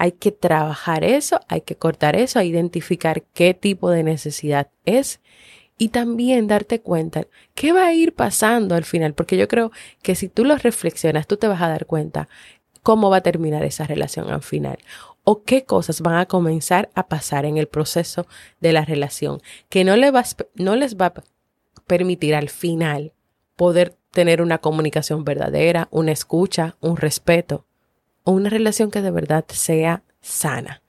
hay 0.00 0.12
que 0.12 0.32
trabajar 0.32 1.04
eso, 1.04 1.40
hay 1.46 1.60
que 1.60 1.76
cortar 1.76 2.16
eso, 2.16 2.40
identificar 2.40 3.22
qué 3.34 3.52
tipo 3.52 3.90
de 3.90 4.02
necesidad 4.02 4.70
es 4.86 5.20
y 5.76 5.90
también 5.90 6.46
darte 6.46 6.80
cuenta 6.80 7.26
qué 7.54 7.72
va 7.72 7.84
a 7.84 7.92
ir 7.92 8.14
pasando 8.14 8.76
al 8.76 8.84
final, 8.84 9.12
porque 9.12 9.36
yo 9.36 9.46
creo 9.46 9.72
que 10.00 10.14
si 10.14 10.30
tú 10.30 10.46
lo 10.46 10.56
reflexionas, 10.56 11.26
tú 11.26 11.36
te 11.36 11.48
vas 11.48 11.60
a 11.60 11.68
dar 11.68 11.84
cuenta 11.84 12.30
cómo 12.82 13.10
va 13.10 13.18
a 13.18 13.20
terminar 13.20 13.62
esa 13.62 13.84
relación 13.84 14.30
al 14.30 14.40
final 14.40 14.78
o 15.22 15.42
qué 15.42 15.64
cosas 15.64 16.00
van 16.00 16.14
a 16.14 16.24
comenzar 16.24 16.88
a 16.94 17.06
pasar 17.06 17.44
en 17.44 17.58
el 17.58 17.68
proceso 17.68 18.26
de 18.58 18.72
la 18.72 18.86
relación 18.86 19.42
que 19.68 19.84
no, 19.84 19.98
le 19.98 20.10
no 20.54 20.76
les 20.76 20.96
va 20.96 21.06
a 21.06 21.14
permitir 21.86 22.34
al 22.34 22.48
final 22.48 23.12
poder 23.54 23.98
tener 24.12 24.40
una 24.40 24.56
comunicación 24.56 25.24
verdadera, 25.24 25.88
una 25.90 26.12
escucha, 26.12 26.76
un 26.80 26.96
respeto 26.96 27.66
o 28.24 28.32
una 28.32 28.50
relación 28.50 28.90
que 28.90 29.02
de 29.02 29.10
verdad 29.10 29.44
sea 29.48 30.02
sana. 30.20 30.82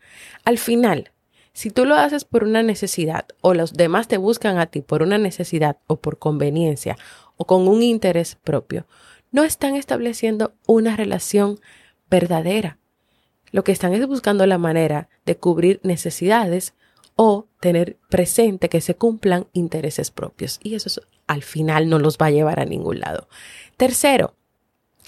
Al 0.43 0.57
final, 0.57 1.11
si 1.53 1.69
tú 1.69 1.85
lo 1.85 1.95
haces 1.95 2.25
por 2.25 2.43
una 2.43 2.63
necesidad 2.63 3.25
o 3.41 3.53
los 3.53 3.73
demás 3.73 4.07
te 4.07 4.17
buscan 4.17 4.57
a 4.57 4.67
ti 4.67 4.81
por 4.81 5.03
una 5.03 5.17
necesidad 5.17 5.77
o 5.87 5.97
por 5.97 6.17
conveniencia 6.17 6.97
o 7.37 7.45
con 7.45 7.67
un 7.67 7.83
interés 7.83 8.35
propio, 8.35 8.85
no 9.31 9.43
están 9.43 9.75
estableciendo 9.75 10.53
una 10.67 10.95
relación 10.95 11.59
verdadera. 12.09 12.77
Lo 13.51 13.63
que 13.63 13.71
están 13.71 13.93
es 13.93 14.05
buscando 14.07 14.45
la 14.45 14.57
manera 14.57 15.09
de 15.25 15.37
cubrir 15.37 15.79
necesidades 15.83 16.73
o 17.15 17.47
tener 17.59 17.97
presente 18.09 18.69
que 18.69 18.81
se 18.81 18.95
cumplan 18.95 19.47
intereses 19.53 20.11
propios. 20.11 20.59
Y 20.63 20.75
eso 20.75 21.01
al 21.27 21.43
final 21.43 21.89
no 21.89 21.99
los 21.99 22.17
va 22.17 22.27
a 22.27 22.31
llevar 22.31 22.59
a 22.59 22.65
ningún 22.65 22.99
lado. 22.99 23.27
Tercero, 23.77 24.35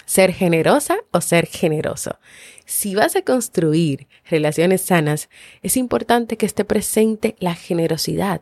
ser 0.06 0.34
generosa 0.34 0.98
o 1.12 1.22
ser 1.22 1.48
generoso. 1.48 2.20
Si 2.66 2.96
vas 2.96 3.16
a 3.16 3.22
construir 3.22 4.08
relaciones 4.30 4.82
sanas, 4.82 5.30
es 5.62 5.78
importante 5.78 6.38
que 6.38 6.46
esté 6.46 6.66
presente 6.66 7.36
la 7.40 7.56
generosidad. 7.56 8.42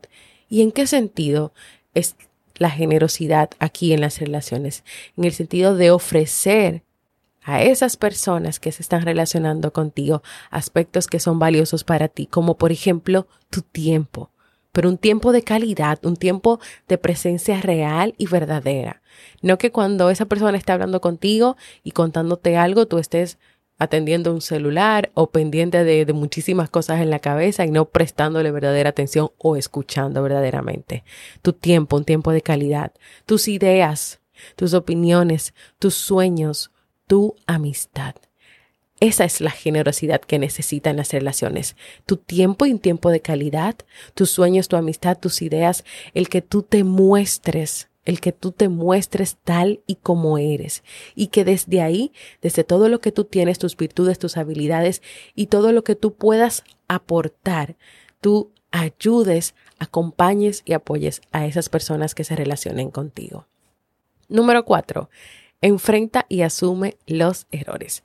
¿Y 0.50 0.62
en 0.62 0.72
qué 0.72 0.88
sentido 0.88 1.54
es 1.94 2.16
la 2.56 2.70
generosidad 2.70 3.50
aquí 3.60 3.94
en 3.94 4.02
las 4.02 4.20
relaciones? 4.20 4.84
En 5.18 5.24
el 5.24 5.34
sentido 5.34 5.76
de 5.76 5.92
ofrecer 5.92 6.84
a 7.44 7.64
esas 7.64 7.98
personas 7.98 8.60
que 8.60 8.72
se 8.72 8.84
están 8.84 9.02
relacionando 9.02 9.74
contigo 9.74 10.22
aspectos 10.52 11.08
que 11.08 11.20
son 11.20 11.40
valiosos 11.40 11.84
para 11.84 12.08
ti, 12.08 12.28
como 12.28 12.58
por 12.58 12.72
ejemplo 12.72 13.28
tu 13.50 13.62
tiempo, 13.62 14.30
pero 14.72 14.90
un 14.90 14.98
tiempo 14.98 15.32
de 15.32 15.44
calidad, 15.44 16.00
un 16.06 16.16
tiempo 16.16 16.60
de 16.88 16.98
presencia 16.98 17.62
real 17.62 18.14
y 18.18 18.28
verdadera. 18.28 19.02
No 19.42 19.58
que 19.58 19.72
cuando 19.72 20.10
esa 20.10 20.26
persona 20.26 20.58
está 20.58 20.74
hablando 20.74 21.02
contigo 21.02 21.58
y 21.84 21.92
contándote 21.92 22.58
algo, 22.58 22.86
tú 22.86 22.98
estés 22.98 23.38
atendiendo 23.78 24.32
un 24.32 24.42
celular 24.42 25.10
o 25.16 25.32
pendiente 25.32 25.84
de, 25.84 26.06
de, 26.06 26.14
muchísimas 26.14 26.70
cosas 26.70 27.02
en 27.02 27.10
la 27.10 27.18
cabeza 27.18 27.66
y 27.66 27.72
no 27.72 27.86
prestándole 27.86 28.52
verdadera 28.52 28.92
atención 28.92 29.32
o 29.40 29.56
escuchando 29.56 30.22
verdaderamente. 30.22 31.04
Tu 31.42 31.54
tiempo, 31.54 31.98
un 31.98 32.06
tiempo 32.06 32.32
de 32.32 32.42
calidad, 32.42 32.92
tus 33.26 33.48
ideas, 33.48 34.22
tus 34.56 34.76
opiniones, 34.76 35.56
tus 35.80 35.96
sueños, 35.96 36.72
tu 37.08 37.36
amistad. 37.48 38.14
Esa 39.02 39.26
es 39.26 39.42
la 39.42 39.50
generosidad 39.50 40.22
que 40.22 40.38
necesitan 40.38 40.96
las 40.96 41.12
relaciones. 41.12 41.76
Tu 42.06 42.18
tiempo 42.18 42.68
y 42.68 42.72
un 42.72 42.78
tiempo 42.78 43.10
de 43.10 43.20
calidad, 43.20 43.76
tus 44.14 44.30
sueños, 44.30 44.68
tu 44.68 44.76
amistad, 44.76 45.18
tus 45.18 45.42
ideas, 45.42 45.84
el 46.14 46.30
que 46.30 46.44
tú 46.44 46.62
te 46.62 46.84
muestres, 46.84 47.90
el 48.06 48.22
que 48.22 48.32
tú 48.32 48.52
te 48.52 48.70
muestres 48.70 49.38
tal 49.44 49.82
y 49.88 49.96
como 49.96 50.38
eres. 50.38 50.84
Y 51.16 51.28
que 51.28 51.44
desde 51.44 51.82
ahí, 51.82 52.14
desde 52.44 52.64
todo 52.64 52.90
lo 52.90 53.00
que 53.00 53.12
tú 53.12 53.24
tienes, 53.24 53.58
tus 53.58 53.76
virtudes, 53.76 54.20
tus 54.20 54.38
habilidades 54.38 55.02
y 55.34 55.48
todo 55.48 55.72
lo 55.72 55.84
que 55.84 55.96
tú 55.96 56.14
puedas 56.14 56.64
aportar, 56.88 57.78
tú 58.20 58.52
ayudes, 58.70 59.56
acompañes 59.80 60.62
y 60.64 60.74
apoyes 60.74 61.22
a 61.32 61.48
esas 61.48 61.70
personas 61.70 62.14
que 62.14 62.24
se 62.24 62.36
relacionen 62.36 62.92
contigo. 62.92 63.48
Número 64.30 64.64
cuatro, 64.64 65.10
enfrenta 65.60 66.28
y 66.30 66.44
asume 66.44 66.98
los 67.08 67.48
errores. 67.50 68.04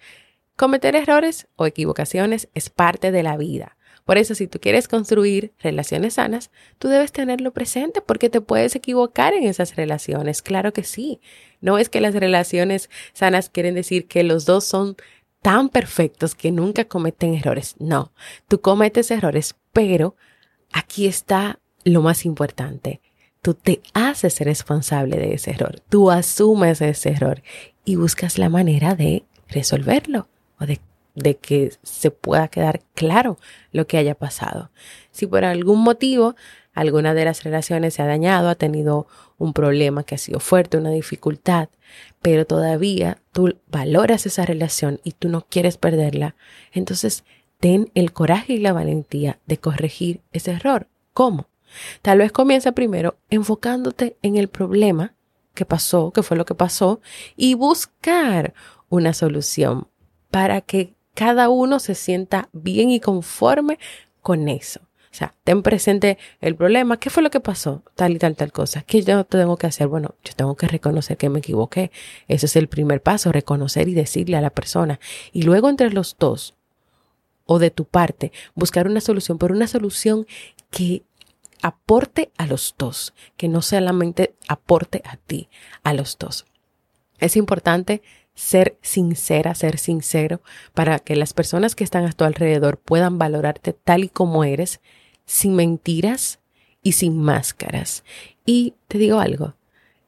Cometer 0.56 0.96
errores 0.96 1.48
o 1.56 1.66
equivocaciones 1.66 2.48
es 2.54 2.70
parte 2.70 3.12
de 3.12 3.22
la 3.22 3.36
vida. 3.36 3.76
Por 4.06 4.16
eso, 4.16 4.34
si 4.34 4.46
tú 4.46 4.58
quieres 4.58 4.88
construir 4.88 5.52
relaciones 5.58 6.14
sanas, 6.14 6.50
tú 6.78 6.88
debes 6.88 7.12
tenerlo 7.12 7.52
presente 7.52 8.00
porque 8.00 8.30
te 8.30 8.40
puedes 8.40 8.74
equivocar 8.74 9.34
en 9.34 9.44
esas 9.44 9.76
relaciones. 9.76 10.40
Claro 10.40 10.72
que 10.72 10.82
sí. 10.82 11.20
No 11.60 11.76
es 11.76 11.90
que 11.90 12.00
las 12.00 12.14
relaciones 12.14 12.88
sanas 13.12 13.50
quieren 13.50 13.74
decir 13.74 14.06
que 14.06 14.22
los 14.22 14.46
dos 14.46 14.64
son 14.64 14.96
tan 15.42 15.68
perfectos 15.68 16.34
que 16.34 16.52
nunca 16.52 16.86
cometen 16.86 17.34
errores. 17.34 17.74
No, 17.78 18.12
tú 18.48 18.62
cometes 18.62 19.10
errores, 19.10 19.56
pero 19.74 20.16
aquí 20.72 21.06
está 21.06 21.58
lo 21.84 22.00
más 22.00 22.24
importante 22.24 23.02
tú 23.42 23.54
te 23.54 23.80
haces 23.94 24.40
responsable 24.40 25.18
de 25.18 25.34
ese 25.34 25.52
error, 25.52 25.78
tú 25.88 26.10
asumes 26.10 26.80
ese 26.80 27.10
error 27.10 27.44
y 27.84 27.94
buscas 27.94 28.38
la 28.38 28.48
manera 28.48 28.96
de 28.96 29.24
resolverlo 29.48 30.26
o 30.60 30.66
de, 30.66 30.80
de, 31.14 31.36
que 31.36 31.72
se 31.82 32.10
pueda 32.10 32.48
quedar 32.48 32.80
claro 32.94 33.38
lo 33.72 33.86
que 33.86 33.98
haya 33.98 34.14
pasado. 34.14 34.70
Si 35.10 35.26
por 35.26 35.44
algún 35.44 35.82
motivo 35.82 36.36
alguna 36.72 37.14
de 37.14 37.24
las 37.24 37.42
relaciones 37.42 37.94
se 37.94 38.02
ha 38.02 38.06
dañado, 38.06 38.48
ha 38.48 38.54
tenido 38.54 39.06
un 39.38 39.52
problema 39.52 40.04
que 40.04 40.14
ha 40.14 40.18
sido 40.18 40.40
fuerte, 40.40 40.76
una 40.76 40.90
dificultad, 40.90 41.68
pero 42.20 42.46
todavía 42.46 43.18
tú 43.32 43.56
valoras 43.68 44.26
esa 44.26 44.44
relación 44.44 45.00
y 45.02 45.12
tú 45.12 45.28
no 45.28 45.46
quieres 45.48 45.78
perderla, 45.78 46.34
entonces 46.72 47.24
ten 47.60 47.90
el 47.94 48.12
coraje 48.12 48.54
y 48.54 48.58
la 48.58 48.72
valentía 48.72 49.38
de 49.46 49.58
corregir 49.58 50.20
ese 50.32 50.52
error. 50.52 50.86
¿Cómo? 51.14 51.48
Tal 52.02 52.18
vez 52.18 52.32
comienza 52.32 52.72
primero 52.72 53.16
enfocándote 53.30 54.16
en 54.22 54.36
el 54.36 54.48
problema 54.48 55.14
que 55.54 55.64
pasó, 55.64 56.12
que 56.12 56.22
fue 56.22 56.36
lo 56.36 56.44
que 56.44 56.54
pasó, 56.54 57.00
y 57.36 57.54
buscar 57.54 58.54
una 58.88 59.14
solución 59.14 59.88
para 60.30 60.60
que 60.60 60.94
cada 61.14 61.48
uno 61.48 61.80
se 61.80 61.94
sienta 61.94 62.48
bien 62.52 62.90
y 62.90 63.00
conforme 63.00 63.78
con 64.22 64.48
eso. 64.48 64.80
O 65.16 65.18
sea, 65.18 65.34
ten 65.44 65.62
presente 65.62 66.18
el 66.42 66.56
problema, 66.56 66.98
qué 66.98 67.08
fue 67.08 67.22
lo 67.22 67.30
que 67.30 67.40
pasó, 67.40 67.82
tal 67.94 68.12
y 68.12 68.18
tal, 68.18 68.36
tal 68.36 68.52
cosa. 68.52 68.82
¿Qué 68.82 69.02
yo 69.02 69.24
tengo 69.24 69.56
que 69.56 69.66
hacer? 69.66 69.88
Bueno, 69.88 70.14
yo 70.22 70.34
tengo 70.34 70.56
que 70.56 70.68
reconocer 70.68 71.16
que 71.16 71.30
me 71.30 71.38
equivoqué. 71.38 71.90
Ese 72.28 72.44
es 72.44 72.54
el 72.54 72.68
primer 72.68 73.02
paso, 73.02 73.32
reconocer 73.32 73.88
y 73.88 73.94
decirle 73.94 74.36
a 74.36 74.42
la 74.42 74.50
persona. 74.50 75.00
Y 75.32 75.44
luego 75.44 75.70
entre 75.70 75.90
los 75.90 76.16
dos, 76.18 76.54
o 77.46 77.58
de 77.58 77.70
tu 77.70 77.86
parte, 77.86 78.30
buscar 78.54 78.88
una 78.88 79.00
solución, 79.00 79.38
pero 79.38 79.54
una 79.54 79.68
solución 79.68 80.26
que 80.70 81.02
aporte 81.62 82.30
a 82.36 82.46
los 82.46 82.74
dos, 82.76 83.14
que 83.38 83.48
no 83.48 83.62
solamente 83.62 84.34
aporte 84.48 85.00
a 85.06 85.16
ti, 85.16 85.48
a 85.82 85.94
los 85.94 86.18
dos. 86.18 86.44
Es 87.18 87.36
importante 87.36 88.02
ser 88.36 88.78
sincera, 88.82 89.56
ser 89.56 89.78
sincero, 89.78 90.40
para 90.74 91.00
que 91.00 91.16
las 91.16 91.32
personas 91.32 91.74
que 91.74 91.82
están 91.82 92.04
a 92.04 92.12
tu 92.12 92.24
alrededor 92.24 92.78
puedan 92.78 93.18
valorarte 93.18 93.72
tal 93.72 94.04
y 94.04 94.08
como 94.08 94.44
eres, 94.44 94.80
sin 95.24 95.56
mentiras 95.56 96.38
y 96.82 96.92
sin 96.92 97.18
máscaras. 97.18 98.04
Y 98.44 98.74
te 98.86 98.98
digo 98.98 99.18
algo, 99.18 99.54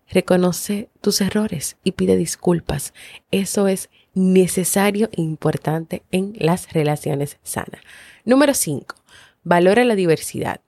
reconoce 0.09 0.91
tus 1.01 1.21
errores 1.21 1.77
y 1.83 1.93
pide 1.93 2.17
disculpas. 2.17 2.93
Eso 3.31 3.67
es 3.67 3.91
necesario 4.15 5.09
e 5.13 5.23
importante 5.23 6.03
en 6.13 6.35
las 6.39 6.73
relaciones 6.73 7.39
sanas. 7.43 7.81
Número 8.25 8.55
5. 8.55 8.95
Valora 9.43 9.85
la 9.85 9.95
diversidad. 9.95 10.61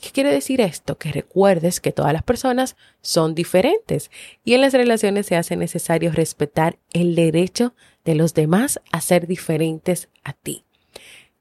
¿Qué 0.00 0.10
quiere 0.10 0.30
decir 0.30 0.60
esto? 0.60 0.96
Que 0.96 1.10
recuerdes 1.10 1.80
que 1.80 1.92
todas 1.92 2.12
las 2.12 2.22
personas 2.22 2.76
son 3.00 3.34
diferentes 3.34 4.10
y 4.44 4.54
en 4.54 4.60
las 4.60 4.72
relaciones 4.72 5.26
se 5.26 5.36
hace 5.36 5.56
necesario 5.56 6.12
respetar 6.12 6.78
el 6.92 7.14
derecho 7.14 7.74
de 8.04 8.14
los 8.14 8.32
demás 8.34 8.80
a 8.92 9.00
ser 9.00 9.26
diferentes 9.26 10.08
a 10.22 10.34
ti. 10.34 10.64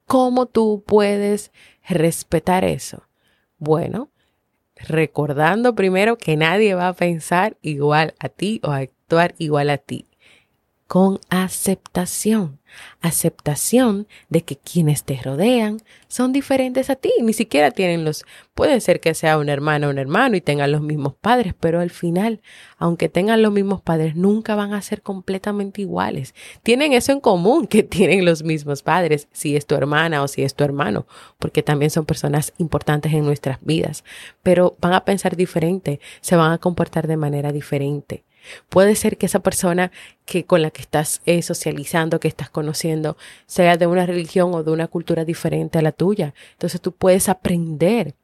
¿Cómo 0.06 0.48
tú 0.48 0.84
puedes 0.88 1.52
respetar 1.88 2.64
eso? 2.64 3.04
Bueno, 3.60 4.10
recordando 4.76 5.76
primero 5.76 6.18
que 6.18 6.36
nadie 6.36 6.74
va 6.74 6.88
a 6.88 6.94
pensar 6.94 7.58
igual 7.62 8.16
a 8.20 8.30
ti 8.30 8.60
o 8.64 8.72
a 8.72 8.78
actuar 8.78 9.36
igual 9.38 9.70
a 9.70 9.78
ti 9.78 10.08
con 10.88 11.20
aceptación. 11.30 12.60
Aceptación 13.02 14.08
de 14.30 14.42
que 14.42 14.56
quienes 14.56 15.04
te 15.04 15.20
rodean 15.22 15.80
son 16.08 16.32
diferentes 16.32 16.90
a 16.90 16.96
ti, 16.96 17.12
ni 17.22 17.34
siquiera 17.34 17.72
tienen 17.72 18.06
los, 18.06 18.26
pueden 18.54 18.82
ser 18.82 19.00
que 19.00 19.14
sea 19.14 19.38
un 19.38 19.50
hermano 19.50 19.88
o 19.88 19.90
un 19.90 19.98
hermano 19.98 20.36
y 20.36 20.42
tengan 20.42 20.72
los 20.72 20.82
mismos 20.82 21.14
padres, 21.16 21.54
pero 21.60 21.80
al 21.80 21.90
final, 21.90 22.42
aunque 22.78 23.10
tengan 23.10 23.42
los 23.42 23.52
mismos 23.52 23.82
padres, 23.82 24.16
nunca 24.16 24.56
van 24.56 24.74
a 24.74 24.82
ser 24.82 25.02
completamente 25.02 25.82
iguales. 25.82 26.36
Tienen 26.64 26.94
eso 26.94 27.12
en 27.12 27.20
común, 27.20 27.68
que 27.68 27.84
tienen 27.84 28.26
los 28.26 28.44
mismos 28.44 28.84
padres, 28.84 29.28
si 29.32 29.56
es 29.56 29.66
tu 29.66 29.76
hermana 29.76 30.22
o 30.24 30.28
si 30.28 30.44
es 30.44 30.56
tu 30.56 30.64
hermano, 30.64 31.08
porque 31.40 31.64
también 31.64 31.92
son 31.92 32.06
personas 32.06 32.54
importantes 32.58 33.14
en 33.14 33.26
nuestras 33.26 33.60
vidas, 33.62 34.04
pero 34.44 34.78
van 34.80 34.94
a 34.94 35.06
pensar 35.06 35.36
diferente, 35.36 36.00
se 36.22 36.36
van 36.36 36.52
a 36.52 36.58
comportar 36.58 37.08
de 37.08 37.18
manera 37.18 37.52
diferente. 37.52 38.27
Puede 38.70 38.96
ser 38.96 39.18
que 39.18 39.26
esa 39.26 39.40
persona 39.40 39.92
que 40.26 40.46
con 40.46 40.62
la 40.62 40.72
que 40.72 40.82
estás 40.82 41.22
eh, 41.26 41.42
socializando, 41.42 42.20
que 42.20 42.28
estás 42.28 42.50
conociendo, 42.50 43.18
sea 43.46 43.78
de 43.78 43.88
una 43.88 44.06
religión 44.06 44.54
o 44.54 44.64
de 44.64 44.72
una 44.72 44.88
cultura 44.88 45.26
diferente 45.26 45.80
a 45.80 45.82
la 45.82 45.92
tuya. 45.92 46.34
Entonces 46.54 46.82
tú 46.82 46.92
puedes 46.92 47.30
aprender 47.30 48.16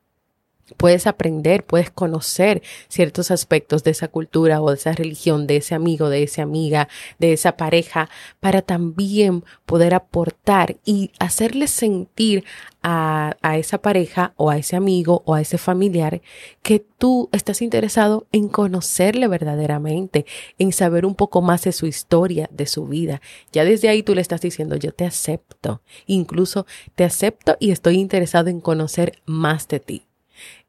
Puedes 0.78 1.08
aprender, 1.08 1.65
puedes 1.65 1.91
conocer 1.91 2.62
ciertos 2.88 3.32
aspectos 3.32 3.84
de 3.84 3.91
esa 3.91 4.08
cultura 4.08 4.62
o 4.62 4.69
de 4.69 4.76
esa 4.76 4.93
religión, 4.93 5.45
de 5.45 5.58
ese 5.58 5.76
amigo, 5.76 6.08
de 6.08 6.23
esa 6.23 6.43
amiga, 6.43 6.88
de 7.19 7.34
esa 7.34 7.58
pareja, 7.58 8.10
para 8.39 8.62
también 8.62 9.43
poder 9.65 9.93
aportar 9.93 10.78
y 10.86 11.12
hacerle 11.19 11.67
sentir 11.67 12.45
a, 12.82 13.36
a, 13.41 13.58
esa 13.58 13.80
pareja 13.80 14.34
o 14.38 14.49
a 14.49 14.58
ese 14.58 14.78
amigo 14.78 15.21
o 15.26 15.34
a 15.34 15.41
ese 15.41 15.58
familiar 15.58 16.21
que 16.62 16.80
tú 16.80 17.30
estás 17.34 17.62
interesado 17.62 18.26
en 18.32 18.47
conocerle 18.47 19.28
verdaderamente, 19.28 20.26
en 20.60 20.71
saber 20.71 21.06
un 21.06 21.15
poco 21.15 21.41
más 21.41 21.63
de 21.63 21.73
su 21.73 21.88
historia, 21.88 22.49
de 22.52 22.67
su 22.67 22.88
vida. 22.88 23.21
Ya 23.52 23.65
desde 23.65 23.89
ahí 23.89 24.02
tú 24.02 24.15
le 24.15 24.21
estás 24.21 24.39
diciendo, 24.39 24.78
yo 24.78 24.93
te 24.93 25.06
acepto, 25.06 25.82
incluso 26.08 26.65
te 26.95 27.04
acepto 27.04 27.58
y 27.60 27.71
estoy 27.71 27.95
interesado 27.95 28.49
en 28.49 28.62
conocer 28.62 29.21
más 29.26 29.67
de 29.67 29.80
ti. 29.82 30.04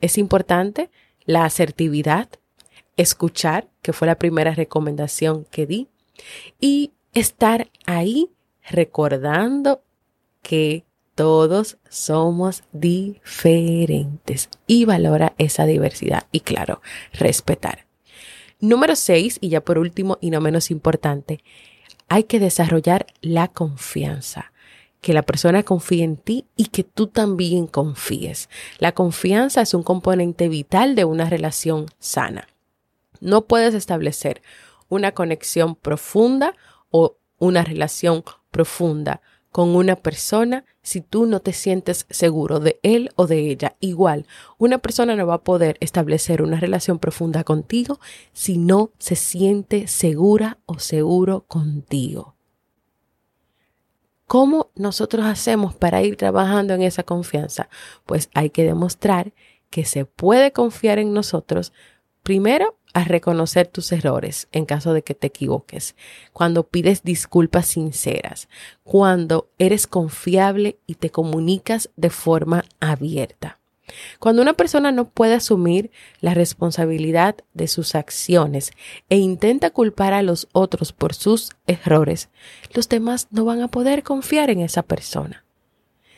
Es 0.01 0.19
importante 0.19 0.91
la 1.25 1.45
asertividad, 1.45 2.29
escuchar, 2.97 3.69
que 3.83 3.93
fue 3.93 4.07
la 4.07 4.19
primera 4.19 4.55
recomendación 4.55 5.45
que 5.51 5.67
di, 5.67 5.89
y 6.61 6.93
estar 7.13 7.71
ahí 7.87 8.31
recordando 8.71 9.83
que 10.43 10.85
todos 11.15 11.79
somos 11.89 12.65
diferentes 12.73 14.49
y 14.67 14.85
valora 14.85 15.35
esa 15.39 15.65
diversidad 15.65 16.27
y 16.33 16.41
claro, 16.41 16.83
respetar. 17.13 17.87
Número 18.61 18.97
seis, 18.97 19.39
y 19.41 19.51
ya 19.51 19.61
por 19.61 19.79
último 19.79 20.19
y 20.21 20.31
no 20.31 20.41
menos 20.41 20.71
importante, 20.71 21.41
hay 22.09 22.25
que 22.25 22.41
desarrollar 22.41 23.07
la 23.21 23.49
confianza 23.49 24.53
que 25.05 25.13
la 25.13 25.21
persona 25.21 25.63
confíe 25.65 26.03
en 26.03 26.17
ti 26.17 26.47
y 26.57 26.69
que 26.69 26.83
tú 26.83 27.09
también 27.09 27.67
confíes. 27.67 28.49
La 28.79 28.93
confianza 28.93 29.61
es 29.61 29.75
un 29.75 29.83
componente 29.83 30.49
vital 30.49 30.95
de 30.95 31.05
una 31.05 31.29
relación 31.29 31.89
sana. 31.99 32.49
No 33.21 33.43
puedes 33.43 33.75
establecer 33.75 34.41
una 34.89 35.13
conexión 35.13 35.75
profunda 35.75 36.57
o 36.91 37.19
una 37.39 37.65
relación 37.65 38.25
profunda 38.51 39.21
con 39.53 39.77
una 39.77 39.97
persona 39.97 40.65
si 40.81 41.03
tú 41.03 41.27
no 41.27 41.41
te 41.41 41.53
sientes 41.53 42.07
seguro 42.09 42.59
de 42.59 42.81
él 42.83 43.11
o 43.15 43.27
de 43.27 43.51
ella. 43.51 43.77
Igual, 43.81 44.27
una 44.57 44.79
persona 44.79 45.17
no 45.17 45.27
va 45.27 45.35
a 45.35 45.45
poder 45.45 45.77
establecer 45.81 46.41
una 46.41 46.59
relación 46.59 46.99
profunda 46.99 47.45
contigo 47.45 48.01
si 48.33 48.57
no 48.57 48.91
se 48.97 49.17
siente 49.17 49.87
segura 49.87 50.57
o 50.65 50.79
seguro 50.79 51.45
contigo. 51.47 52.34
¿Cómo 54.27 54.71
nosotros 54.75 55.27
hacemos 55.27 55.75
para 55.75 56.03
ir 56.03 56.17
trabajando 56.17 56.75
en 56.75 56.83
esa 56.83 57.03
confianza? 57.03 57.69
Pues 58.07 58.31
hay 58.35 58.51
que 58.51 58.65
demostrar 58.65 59.33
que 59.71 59.85
se 59.85 60.05
puede 60.07 60.53
confiar 60.53 60.99
en 60.99 61.13
nosotros, 61.13 61.73
primero 62.23 62.79
a 62.95 63.05
reconocer 63.05 63.67
tus 63.67 63.91
errores 63.93 64.49
en 64.53 64.65
caso 64.65 64.93
de 64.93 65.03
que 65.03 65.15
te 65.15 65.27
equivoques, 65.27 65.97
cuando 66.33 66.69
pides 66.69 67.03
disculpas 67.03 67.67
sinceras, 67.67 68.49
cuando 68.85 69.51
eres 69.59 69.87
confiable 69.87 70.79
y 70.87 70.95
te 70.95 71.11
comunicas 71.11 71.91
de 71.97 72.11
forma 72.11 72.65
abierta. 72.81 73.59
Cuando 74.19 74.43
una 74.43 74.55
persona 74.55 74.93
no 74.93 75.09
puede 75.09 75.35
asumir 75.35 75.91
la 76.21 76.35
responsabilidad 76.35 77.37
de 77.53 77.69
sus 77.69 77.95
acciones 77.95 78.73
e 79.09 79.17
intenta 79.17 79.71
culpar 79.71 80.13
a 80.13 80.23
los 80.23 80.49
otros 80.53 80.93
por 80.93 81.15
sus 81.15 81.51
errores, 81.67 82.29
los 82.73 82.89
demás 82.89 83.29
no 83.31 83.45
van 83.45 83.63
a 83.63 83.69
poder 83.69 84.03
confiar 84.03 84.51
en 84.51 84.61
esa 84.61 84.83
persona. 84.83 85.45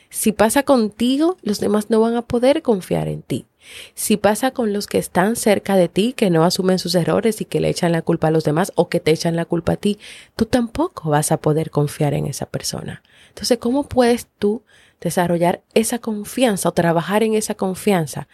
Si 0.09 0.31
pasa 0.31 0.63
contigo, 0.63 1.37
los 1.41 1.59
demás 1.59 1.89
no 1.89 1.99
van 1.99 2.15
a 2.15 2.21
poder 2.21 2.61
confiar 2.61 3.07
en 3.07 3.21
ti. 3.21 3.45
Si 3.93 4.15
pasa 4.15 4.51
con 4.51 4.71
los 4.71 4.87
que 4.87 4.97
están 4.97 5.35
cerca 5.35 5.75
de 5.75 5.89
ti, 5.89 6.13
que 6.13 6.29
no 6.29 6.45
asumen 6.45 6.79
sus 6.79 6.95
errores 6.95 7.41
y 7.41 7.45
que 7.45 7.59
le 7.59 7.69
echan 7.69 7.91
la 7.91 8.01
culpa 8.01 8.27
a 8.27 8.31
los 8.31 8.45
demás 8.45 8.71
o 8.75 8.87
que 8.87 9.01
te 9.01 9.11
echan 9.11 9.35
la 9.35 9.43
culpa 9.43 9.73
a 9.73 9.77
ti, 9.77 9.99
tú 10.37 10.45
tampoco 10.45 11.09
vas 11.09 11.33
a 11.33 11.37
poder 11.37 11.71
confiar 11.71 12.13
en 12.13 12.25
esa 12.25 12.45
persona. 12.45 13.03
Entonces, 13.29 13.57
¿cómo 13.57 13.83
puedes 13.83 14.27
tú 14.39 14.63
desarrollar 15.01 15.63
esa 15.73 15.99
confianza 15.99 16.69
o 16.69 16.73
trabajar 16.73 17.23
en 17.23 17.33
esa 17.33 17.55
confianza. 17.55 18.27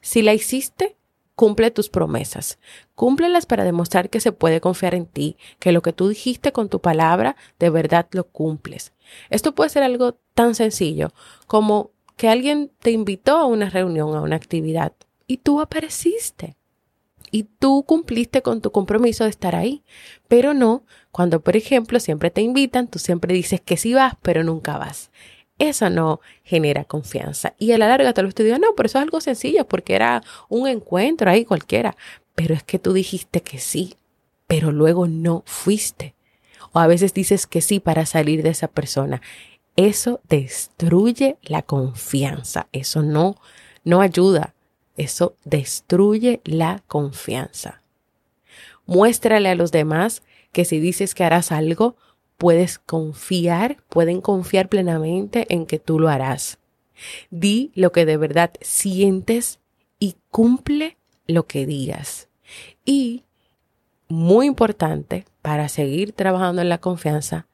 Si 0.00 0.22
la 0.22 0.34
hiciste, 0.34 0.96
cumple 1.34 1.70
tus 1.70 1.88
promesas. 1.88 2.58
Cúmplelas 2.94 3.46
para 3.46 3.64
demostrar 3.64 4.10
que 4.10 4.20
se 4.20 4.32
puede 4.32 4.60
confiar 4.60 4.94
en 4.94 5.06
ti, 5.06 5.36
que 5.58 5.72
lo 5.72 5.80
que 5.80 5.92
tú 5.92 6.08
dijiste 6.08 6.52
con 6.52 6.68
tu 6.68 6.80
palabra, 6.80 7.36
de 7.58 7.70
verdad 7.70 8.06
lo 8.10 8.24
cumples. 8.24 8.92
Esto 9.30 9.54
puede 9.54 9.70
ser 9.70 9.82
algo 9.82 10.18
tan 10.34 10.54
sencillo 10.54 11.12
como 11.46 11.92
que 12.16 12.28
alguien 12.28 12.70
te 12.80 12.90
invitó 12.90 13.38
a 13.38 13.46
una 13.46 13.70
reunión, 13.70 14.14
a 14.14 14.20
una 14.20 14.36
actividad, 14.36 14.92
y 15.26 15.38
tú 15.38 15.62
apareciste. 15.62 16.56
Y 17.30 17.44
tú 17.44 17.84
cumpliste 17.84 18.42
con 18.42 18.60
tu 18.60 18.72
compromiso 18.72 19.24
de 19.24 19.30
estar 19.30 19.54
ahí. 19.54 19.82
Pero 20.28 20.52
no, 20.52 20.84
cuando 21.12 21.40
por 21.40 21.56
ejemplo 21.56 22.00
siempre 22.00 22.30
te 22.30 22.42
invitan, 22.42 22.88
tú 22.88 22.98
siempre 22.98 23.32
dices 23.32 23.60
que 23.60 23.78
sí 23.78 23.94
vas, 23.94 24.14
pero 24.20 24.44
nunca 24.44 24.76
vas. 24.76 25.10
Eso 25.60 25.90
no 25.90 26.22
genera 26.42 26.84
confianza. 26.84 27.52
Y 27.58 27.72
a 27.72 27.78
la 27.78 27.86
larga 27.86 28.14
te 28.14 28.22
lo 28.22 28.28
estoy 28.30 28.46
diciendo, 28.46 28.68
no, 28.68 28.74
pero 28.74 28.86
eso 28.86 28.98
es 28.98 29.02
algo 29.02 29.20
sencillo 29.20 29.68
porque 29.68 29.94
era 29.94 30.22
un 30.48 30.66
encuentro 30.66 31.30
ahí 31.30 31.44
cualquiera. 31.44 31.98
Pero 32.34 32.54
es 32.54 32.62
que 32.62 32.78
tú 32.78 32.94
dijiste 32.94 33.42
que 33.42 33.58
sí, 33.58 33.96
pero 34.46 34.72
luego 34.72 35.06
no 35.06 35.42
fuiste. 35.44 36.14
O 36.72 36.78
a 36.78 36.86
veces 36.86 37.12
dices 37.12 37.46
que 37.46 37.60
sí 37.60 37.78
para 37.78 38.06
salir 38.06 38.42
de 38.42 38.48
esa 38.48 38.68
persona. 38.68 39.20
Eso 39.76 40.22
destruye 40.30 41.36
la 41.42 41.60
confianza. 41.60 42.68
Eso 42.72 43.02
no, 43.02 43.36
no 43.84 44.00
ayuda. 44.00 44.54
Eso 44.96 45.36
destruye 45.44 46.40
la 46.44 46.82
confianza. 46.86 47.82
Muéstrale 48.86 49.50
a 49.50 49.54
los 49.54 49.72
demás 49.72 50.22
que 50.52 50.64
si 50.64 50.80
dices 50.80 51.14
que 51.14 51.24
harás 51.24 51.52
algo, 51.52 51.96
puedes 52.40 52.78
confiar, 52.78 53.76
pueden 53.90 54.22
confiar 54.22 54.70
plenamente 54.70 55.46
en 55.50 55.66
que 55.66 55.78
tú 55.78 55.98
lo 55.98 56.08
harás. 56.08 56.58
Di 57.28 57.70
lo 57.74 57.92
que 57.92 58.06
de 58.06 58.16
verdad 58.16 58.52
sientes 58.62 59.60
y 59.98 60.16
cumple 60.30 60.96
lo 61.26 61.46
que 61.46 61.66
digas. 61.66 62.30
Y, 62.82 63.24
muy 64.08 64.46
importante, 64.46 65.26
para 65.42 65.68
seguir 65.68 66.12
trabajando 66.14 66.62
en 66.62 66.70
la 66.70 66.78
confianza, 66.78 67.46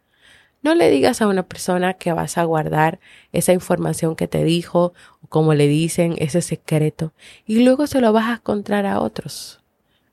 no 0.63 0.77
le 0.77 0.89
digas 0.89 1.21
a 1.21 1.27
una 1.27 1.43
persona 1.43 1.95
que 1.95 2.13
vas 2.13 2.39
a 2.39 2.45
guardar 2.45 3.01
esa 3.33 3.53
información 3.53 4.15
que 4.15 4.29
te 4.29 4.45
dijo, 4.45 4.95
o 5.21 5.27
como 5.27 5.53
le 5.55 5.67
dicen, 5.67 6.15
ese 6.19 6.43
secreto, 6.43 7.13
y 7.45 7.65
luego 7.65 7.89
se 7.89 8.01
lo 8.01 8.13
vas 8.13 8.31
a 8.31 8.39
contar 8.39 8.87
a 8.87 9.01
otros. 9.01 9.61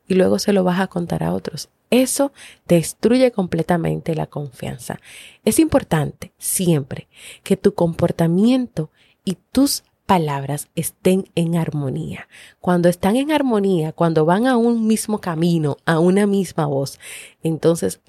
Y 0.08 0.16
luego 0.16 0.40
se 0.40 0.52
lo 0.52 0.64
vas 0.64 0.80
a 0.80 0.88
contar 0.88 1.22
a 1.22 1.32
otros. 1.32 1.70
Eso 1.94 2.32
destruye 2.68 3.32
completamente 3.32 4.16
la 4.16 4.26
confianza. 4.26 5.00
Es 5.46 5.60
importante 5.60 6.34
siempre 6.40 7.08
que 7.44 7.56
tu 7.56 7.76
comportamiento 7.76 8.90
y 9.24 9.38
tus 9.52 9.84
palabras 10.08 10.70
estén 10.74 11.30
en 11.36 11.56
armonía. 11.56 12.28
Cuando 12.60 12.90
están 12.90 13.16
en 13.16 13.32
armonía, 13.32 13.92
cuando 13.92 14.26
van 14.26 14.48
a 14.48 14.58
un 14.58 14.88
mismo 14.88 15.20
camino, 15.20 15.78
a 15.86 16.00
una 16.00 16.26
misma 16.26 16.66
voz, 16.66 17.00
entonces 17.44 18.02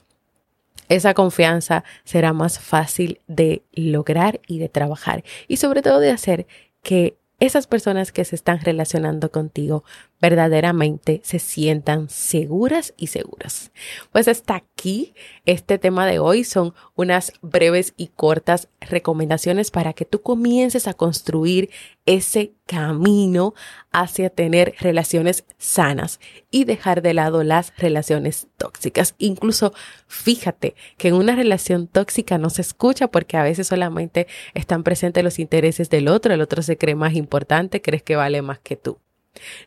esa 0.88 1.12
confianza 1.12 1.84
será 2.04 2.32
más 2.32 2.58
fácil 2.58 3.20
de 3.26 3.64
lograr 3.74 4.40
y 4.46 4.60
de 4.60 4.70
trabajar 4.70 5.24
y 5.46 5.58
sobre 5.58 5.82
todo 5.82 6.00
de 6.00 6.10
hacer 6.10 6.46
que 6.82 7.18
esas 7.38 7.66
personas 7.66 8.12
que 8.12 8.24
se 8.24 8.36
están 8.36 8.60
relacionando 8.60 9.30
contigo 9.30 9.84
verdaderamente 10.24 11.20
se 11.22 11.38
sientan 11.38 12.08
seguras 12.08 12.94
y 12.96 13.08
seguras. 13.08 13.72
Pues 14.10 14.26
hasta 14.26 14.54
aquí 14.54 15.12
este 15.44 15.76
tema 15.76 16.06
de 16.06 16.18
hoy 16.18 16.44
son 16.44 16.72
unas 16.94 17.34
breves 17.42 17.92
y 17.98 18.06
cortas 18.06 18.68
recomendaciones 18.80 19.70
para 19.70 19.92
que 19.92 20.06
tú 20.06 20.22
comiences 20.22 20.88
a 20.88 20.94
construir 20.94 21.68
ese 22.06 22.54
camino 22.64 23.52
hacia 23.92 24.30
tener 24.30 24.74
relaciones 24.80 25.44
sanas 25.58 26.20
y 26.50 26.64
dejar 26.64 27.02
de 27.02 27.12
lado 27.12 27.44
las 27.44 27.76
relaciones 27.76 28.48
tóxicas. 28.56 29.14
Incluso 29.18 29.74
fíjate 30.06 30.74
que 30.96 31.08
en 31.08 31.16
una 31.16 31.36
relación 31.36 31.86
tóxica 31.86 32.38
no 32.38 32.48
se 32.48 32.62
escucha 32.62 33.08
porque 33.08 33.36
a 33.36 33.42
veces 33.42 33.66
solamente 33.66 34.26
están 34.54 34.84
presentes 34.84 35.22
los 35.22 35.38
intereses 35.38 35.90
del 35.90 36.08
otro, 36.08 36.32
el 36.32 36.40
otro 36.40 36.62
se 36.62 36.78
cree 36.78 36.94
más 36.94 37.12
importante, 37.12 37.82
crees 37.82 38.02
que 38.02 38.16
vale 38.16 38.40
más 38.40 38.58
que 38.60 38.76
tú. 38.76 39.03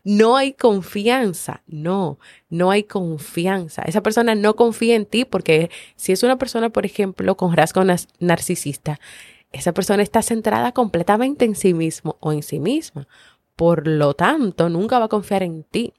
No 0.04 0.38
hay 0.38 0.54
confianza, 0.54 1.64
no, 1.68 2.20
no 2.50 2.72
hay 2.72 2.84
confianza. 2.84 3.82
Esa 3.84 4.02
persona 4.02 4.36
no 4.36 4.56
confía 4.56 4.96
en 4.96 5.06
ti 5.06 5.26
porque 5.26 5.70
si 5.96 6.12
es 6.12 6.24
una 6.24 6.38
persona, 6.38 6.70
por 6.70 6.86
ejemplo, 6.86 7.36
con 7.36 7.56
rasgo 7.56 7.84
narcisista, 8.20 9.00
esa 9.52 9.74
persona 9.74 10.04
está 10.04 10.22
centrada 10.22 10.72
completamente 10.72 11.46
en 11.46 11.56
sí 11.56 11.74
mismo 11.74 12.18
o 12.20 12.32
en 12.32 12.44
sí 12.44 12.60
misma. 12.60 13.08
Por 13.56 13.88
lo 13.88 14.14
tanto, 14.14 14.70
nunca 14.70 15.00
va 15.00 15.06
a 15.06 15.10
confiar 15.10 15.44
en 15.44 15.64
ti 15.64 15.94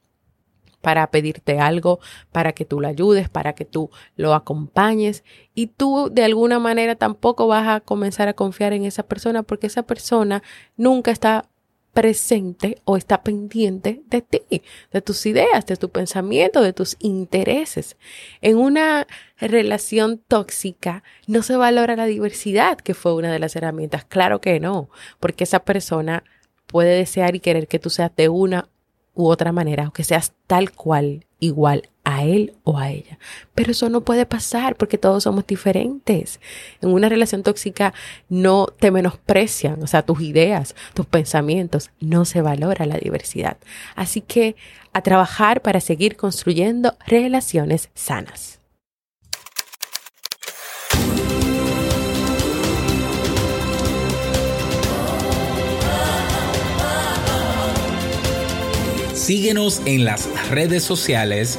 para 0.81 1.11
pedirte 1.11 1.59
algo, 1.59 1.99
para 2.31 2.53
que 2.53 2.65
tú 2.65 2.81
lo 2.81 2.89
ayudes, 2.89 3.29
para 3.29 3.55
que 3.55 3.65
tú 3.65 3.91
lo 4.17 4.35
acompañes. 4.35 5.25
Y 5.55 5.69
tú 5.69 6.09
de 6.13 6.25
alguna 6.25 6.59
manera 6.59 6.95
tampoco 6.95 7.47
vas 7.47 7.67
a 7.67 7.81
comenzar 7.81 8.29
a 8.29 8.35
confiar 8.35 8.73
en 8.73 8.85
esa 8.85 9.03
persona 9.03 9.43
porque 9.43 9.67
esa 9.67 9.83
persona 9.83 10.43
nunca 10.77 11.11
está 11.11 11.49
presente 11.93 12.81
o 12.85 12.97
está 12.97 13.23
pendiente 13.23 14.03
de 14.07 14.23
ti, 14.23 14.63
de 14.93 15.03
tus 15.03 15.27
ideas, 15.27 15.67
de 15.67 15.77
tu 15.77 15.91
pensamiento, 15.91 16.63
de 16.63 16.73
tus 16.73 16.97
intereses. 17.01 17.97
En 18.41 18.57
una 18.57 19.07
relación 19.39 20.19
tóxica 20.29 21.03
no 21.27 21.43
se 21.43 21.57
valora 21.57 21.97
la 21.97 22.07
diversidad, 22.07 22.79
que 22.79 22.95
fue 22.95 23.15
una 23.15 23.33
de 23.33 23.39
las 23.39 23.57
herramientas. 23.57 24.05
Claro 24.05 24.41
que 24.41 24.61
no, 24.61 24.91
porque 25.19 25.45
esa 25.45 25.61
persona 25.61 26.25
puede 26.67 26.97
desear 26.97 27.35
y 27.35 27.41
querer 27.41 27.67
que 27.67 27.79
tú 27.79 27.91
seas 27.91 28.15
de 28.15 28.29
una 28.29 28.69
u 29.15 29.27
otra 29.27 29.53
manera, 29.53 29.89
o 29.89 29.93
que 29.93 30.05
seas 30.05 30.35
tal 30.47 30.71
cual, 30.73 31.27
igual 31.41 31.89
a 32.19 32.25
él 32.25 32.55
o 32.65 32.79
a 32.79 32.91
ella. 32.91 33.19
Pero 33.55 33.71
eso 33.71 33.89
no 33.89 34.03
puede 34.03 34.27
pasar 34.27 34.77
porque 34.77 34.99
todos 34.99 35.25
somos 35.25 35.47
diferentes. 35.47 36.41
En 36.81 36.91
una 36.91 37.09
relación 37.09 37.43
tóxica 37.43 37.95
no 38.29 38.67
te 38.67 38.91
menosprecian, 38.91 39.83
o 39.83 39.87
sea, 39.87 40.03
tus 40.03 40.21
ideas, 40.21 40.75
tus 40.95 41.07
pensamientos, 41.07 41.91
no 42.01 42.25
se 42.25 42.43
valora 42.43 42.87
la 42.87 42.99
diversidad. 42.99 43.57
Así 43.95 44.21
que 44.21 44.57
a 44.93 45.03
trabajar 45.03 45.63
para 45.63 45.81
seguir 45.81 46.17
construyendo 46.17 46.97
relaciones 47.07 47.91
sanas. 47.95 48.59
Síguenos 59.29 59.83
en 59.85 60.07
las 60.07 60.49
redes 60.49 60.83
sociales, 60.83 61.59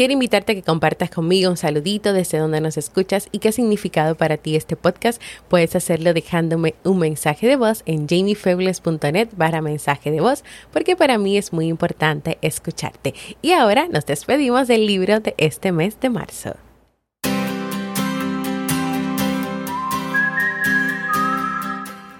Quiero 0.00 0.14
invitarte 0.14 0.52
a 0.52 0.54
que 0.54 0.62
compartas 0.62 1.10
conmigo 1.10 1.50
un 1.50 1.58
saludito 1.58 2.14
desde 2.14 2.38
donde 2.38 2.62
nos 2.62 2.78
escuchas 2.78 3.28
y 3.32 3.38
qué 3.38 3.52
significado 3.52 4.14
para 4.14 4.38
ti 4.38 4.56
este 4.56 4.74
podcast. 4.74 5.20
Puedes 5.46 5.76
hacerlo 5.76 6.14
dejándome 6.14 6.74
un 6.84 7.00
mensaje 7.00 7.46
de 7.46 7.56
voz 7.56 7.82
en 7.84 8.08
jamiefebles.net 8.08 9.28
para 9.36 9.60
mensaje 9.60 10.10
de 10.10 10.22
voz, 10.22 10.42
porque 10.72 10.96
para 10.96 11.18
mí 11.18 11.36
es 11.36 11.52
muy 11.52 11.66
importante 11.66 12.38
escucharte. 12.40 13.12
Y 13.42 13.52
ahora 13.52 13.88
nos 13.88 14.06
despedimos 14.06 14.68
del 14.68 14.86
libro 14.86 15.20
de 15.20 15.34
este 15.36 15.70
mes 15.70 16.00
de 16.00 16.08
marzo. 16.08 16.69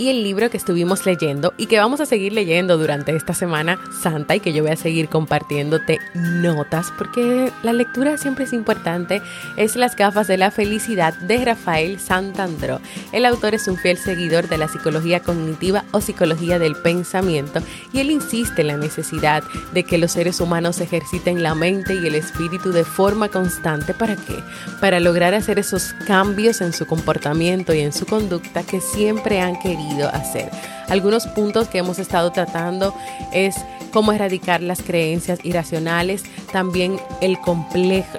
Y 0.01 0.09
el 0.09 0.25
libro 0.25 0.49
que 0.49 0.57
estuvimos 0.57 1.05
leyendo 1.05 1.53
y 1.59 1.67
que 1.67 1.79
vamos 1.79 2.01
a 2.01 2.07
seguir 2.07 2.33
leyendo 2.33 2.79
durante 2.79 3.15
esta 3.15 3.35
semana 3.35 3.79
santa 4.03 4.35
y 4.35 4.41
que 4.41 4.55
yo 4.55 4.63
voy 4.63 4.73
a 4.73 4.77
seguir 4.77 5.11
compartiéndote 5.11 5.99
notas 6.15 6.91
porque 6.97 7.53
la 7.63 7.75
lectura 7.75 8.17
siempre 8.17 8.47
es 8.47 8.55
importante 8.55 9.21
es 9.59 9.77
Las 9.77 9.97
gafas 9.97 10.27
de 10.27 10.39
la 10.39 10.51
felicidad 10.51 11.13
de 11.13 11.45
Rafael 11.45 12.01
Santandró. 12.01 12.81
El 13.13 13.27
autor 13.27 13.55
es 13.55 13.69
un 13.69 13.77
fiel 13.77 13.99
seguidor 13.99 14.49
de 14.49 14.57
la 14.57 14.69
psicología 14.69 15.21
cognitiva 15.21 15.85
o 15.93 16.01
psicología 16.01 16.59
del 16.59 16.77
pensamiento 16.77 17.61
y 17.93 18.01
él 18.01 18.11
insiste 18.11 18.63
en 18.63 18.69
la 18.69 18.79
necesidad 18.79 19.45
de 19.75 19.85
que 19.85 19.99
los 19.99 20.13
seres 20.13 20.41
humanos 20.41 20.81
ejerciten 20.81 21.43
la 21.43 21.55
mente 21.55 21.93
y 21.93 22.07
el 22.07 22.15
espíritu 22.15 22.73
de 22.73 22.85
forma 22.85 23.29
constante. 23.29 23.93
¿Para 23.93 24.17
qué? 24.17 24.43
Para 24.81 24.99
lograr 24.99 25.35
hacer 25.35 25.59
esos 25.59 25.93
cambios 26.07 26.63
en 26.63 26.73
su 26.73 26.87
comportamiento 26.87 27.75
y 27.75 27.81
en 27.81 27.93
su 27.93 28.07
conducta 28.07 28.63
que 28.63 28.81
siempre 28.81 29.43
han 29.43 29.59
querido 29.61 29.90
hacer. 30.09 30.51
Algunos 30.89 31.27
puntos 31.27 31.69
que 31.69 31.79
hemos 31.79 31.99
estado 31.99 32.33
tratando 32.33 32.95
es 33.33 33.57
cómo 33.93 34.13
erradicar 34.13 34.63
las 34.63 34.83
creencias 34.83 35.39
irracionales, 35.45 36.25
también 36.53 37.01
el 37.21 37.39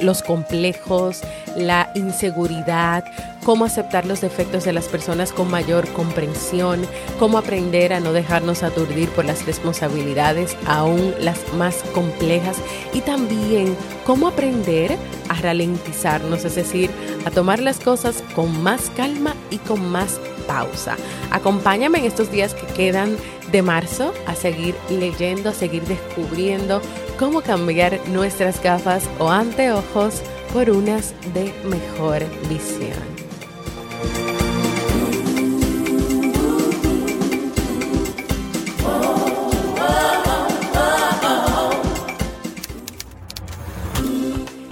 los 0.02 0.24
complejos, 0.24 1.22
la 1.56 1.92
inseguridad, 1.96 3.04
cómo 3.44 3.66
aceptar 3.66 4.06
los 4.06 4.22
defectos 4.22 4.64
de 4.64 4.74
las 4.74 4.88
personas 4.88 5.32
con 5.32 5.50
mayor 5.50 5.88
comprensión, 5.94 6.86
cómo 7.20 7.38
aprender 7.38 7.94
a 7.94 8.00
no 8.00 8.14
dejarnos 8.14 8.64
aturdir 8.64 9.10
por 9.10 9.26
las 9.26 9.46
responsabilidades, 9.46 10.56
aún 10.66 11.14
las 11.20 11.54
más 11.54 11.76
complejas, 11.94 12.58
y 12.94 13.02
también 13.02 13.76
cómo 14.06 14.28
aprender 14.28 14.98
a 15.30 15.36
ralentizarnos, 15.36 16.46
es 16.46 16.56
decir, 16.56 16.90
a 17.26 17.32
tomar 17.32 17.60
las 17.60 17.80
cosas 17.80 18.24
con 18.36 18.62
más 18.62 18.90
calma 18.96 19.36
y 19.50 19.58
con 19.58 19.92
más 19.92 20.20
pausa. 20.42 20.98
Acompáñame 21.32 22.00
en 22.00 22.06
estos 22.06 22.32
días 22.32 22.54
que 22.54 22.66
quedan 22.68 23.18
de 23.52 23.62
marzo 23.62 24.14
a 24.28 24.36
seguir 24.36 24.76
leyendo, 24.90 25.50
a 25.50 25.54
seguir 25.54 25.84
descubriendo 25.84 26.82
cómo 27.20 27.42
cambiar 27.42 28.00
nuestras 28.10 28.62
gafas 28.62 29.08
o 29.20 29.30
anteojos 29.30 30.22
por 30.54 30.70
unas 30.70 31.14
de 31.34 31.54
mejor 31.64 32.24
visión. 32.50 33.12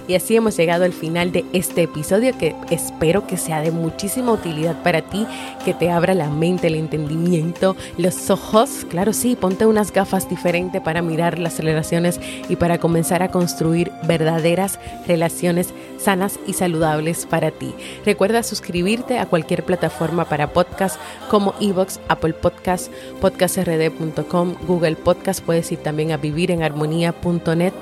Y 0.10 0.16
así 0.16 0.36
hemos 0.36 0.58
llegado 0.58 0.86
al 0.86 0.92
final 0.92 1.32
de 1.32 1.46
este 1.54 1.84
episodio 1.84 2.36
que 2.36 2.56
espero 2.72 3.28
que 3.28 3.38
sea 3.38 3.62
de 3.62 3.70
muchísima 3.70 4.32
utilidad 4.32 4.82
para 4.82 5.04
ti, 5.04 5.28
que 5.64 5.76
te 5.76 5.92
abra 5.92 6.16
la 6.16 6.32
mente, 6.32 6.66
el 6.66 6.74
entendimiento, 6.74 7.76
los 7.96 8.32
ojos. 8.32 8.88
Claro, 8.90 9.14
sí, 9.14 9.36
ponte 9.36 9.68
unas 9.68 9.94
gafas 9.94 10.28
diferentes 10.28 10.82
para 10.82 11.04
mirar 11.04 11.38
las 11.38 11.60
relaciones 11.60 12.20
y 12.50 12.56
para 12.56 12.80
comenzar 12.80 13.22
a 13.22 13.30
construir 13.30 13.92
verdaderas 14.08 14.80
relaciones 15.06 15.76
sanas 16.00 16.40
y 16.48 16.54
saludables 16.54 17.28
para 17.28 17.52
ti. 17.52 17.76
Recuerda 18.04 18.42
suscribirte 18.42 19.20
a 19.20 19.28
cualquier 19.28 19.64
plataforma 19.64 20.26
para 20.26 20.54
podcast 20.54 21.00
como 21.30 21.54
Evox, 21.62 22.00
Apple 22.08 22.34
Podcast, 22.34 22.92
podcastrd.com, 23.22 24.56
Google 24.66 24.96
Podcast. 24.96 25.44
Puedes 25.44 25.72
ir 25.72 25.78
también 25.84 26.14
a 26.14 26.18
vivirenharmonía.net 26.18 27.74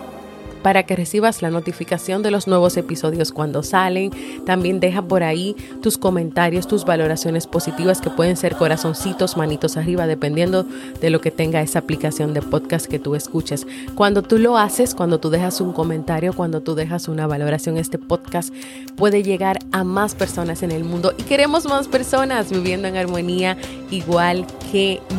para 0.61 0.83
que 0.83 0.95
recibas 0.95 1.41
la 1.41 1.49
notificación 1.49 2.23
de 2.23 2.31
los 2.31 2.47
nuevos 2.47 2.77
episodios 2.77 3.31
cuando 3.31 3.63
salen. 3.63 4.11
También 4.45 4.79
deja 4.79 5.01
por 5.01 5.23
ahí 5.23 5.55
tus 5.81 5.97
comentarios, 5.97 6.67
tus 6.67 6.85
valoraciones 6.85 7.47
positivas 7.47 8.01
que 8.01 8.09
pueden 8.09 8.37
ser 8.37 8.55
corazoncitos, 8.55 9.37
manitos 9.37 9.77
arriba, 9.77 10.07
dependiendo 10.07 10.65
de 11.01 11.09
lo 11.09 11.21
que 11.21 11.31
tenga 11.31 11.61
esa 11.61 11.79
aplicación 11.79 12.33
de 12.33 12.41
podcast 12.41 12.87
que 12.87 12.99
tú 12.99 13.15
escuches. 13.15 13.67
Cuando 13.95 14.21
tú 14.23 14.37
lo 14.37 14.57
haces, 14.57 14.95
cuando 14.95 15.19
tú 15.19 15.29
dejas 15.29 15.61
un 15.61 15.73
comentario, 15.73 16.33
cuando 16.33 16.61
tú 16.61 16.75
dejas 16.75 17.07
una 17.07 17.27
valoración, 17.27 17.77
este 17.77 17.97
podcast 17.97 18.53
puede 18.95 19.23
llegar 19.23 19.59
a 19.71 19.83
más 19.83 20.15
personas 20.15 20.63
en 20.63 20.71
el 20.71 20.83
mundo 20.83 21.13
y 21.17 21.23
queremos 21.23 21.65
más 21.65 21.87
personas 21.87 22.49
viviendo 22.49 22.87
en 22.87 22.97
armonía 22.97 23.57
igual 23.91 24.45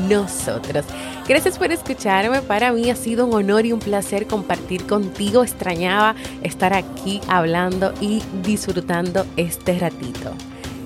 nosotros. 0.09 0.85
Gracias 1.29 1.59
por 1.59 1.71
escucharme. 1.73 2.43
Para 2.43 2.73
mí 2.73 2.91
ha 2.91 2.97
sido 2.97 3.27
un 3.27 3.35
honor 3.35 3.67
y 3.67 3.73
un 3.73 3.79
placer 3.79 4.27
compartir 4.27 4.87
contigo. 4.87 5.43
Extrañaba 5.43 6.15
estar 6.43 6.73
aquí 6.73 7.21
hablando 7.29 7.93
y 8.01 8.23
disfrutando 8.43 9.27
este 9.37 9.79
ratito. 9.79 10.33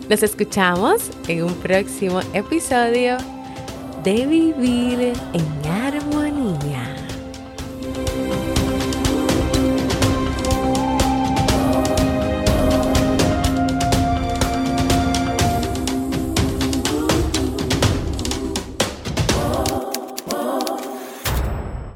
Nos 0.08 0.22
escuchamos 0.22 1.10
en 1.28 1.44
un 1.44 1.54
próximo 1.54 2.20
episodio 2.32 3.16
de 4.02 4.26
Vivir 4.26 5.12
en 5.32 5.62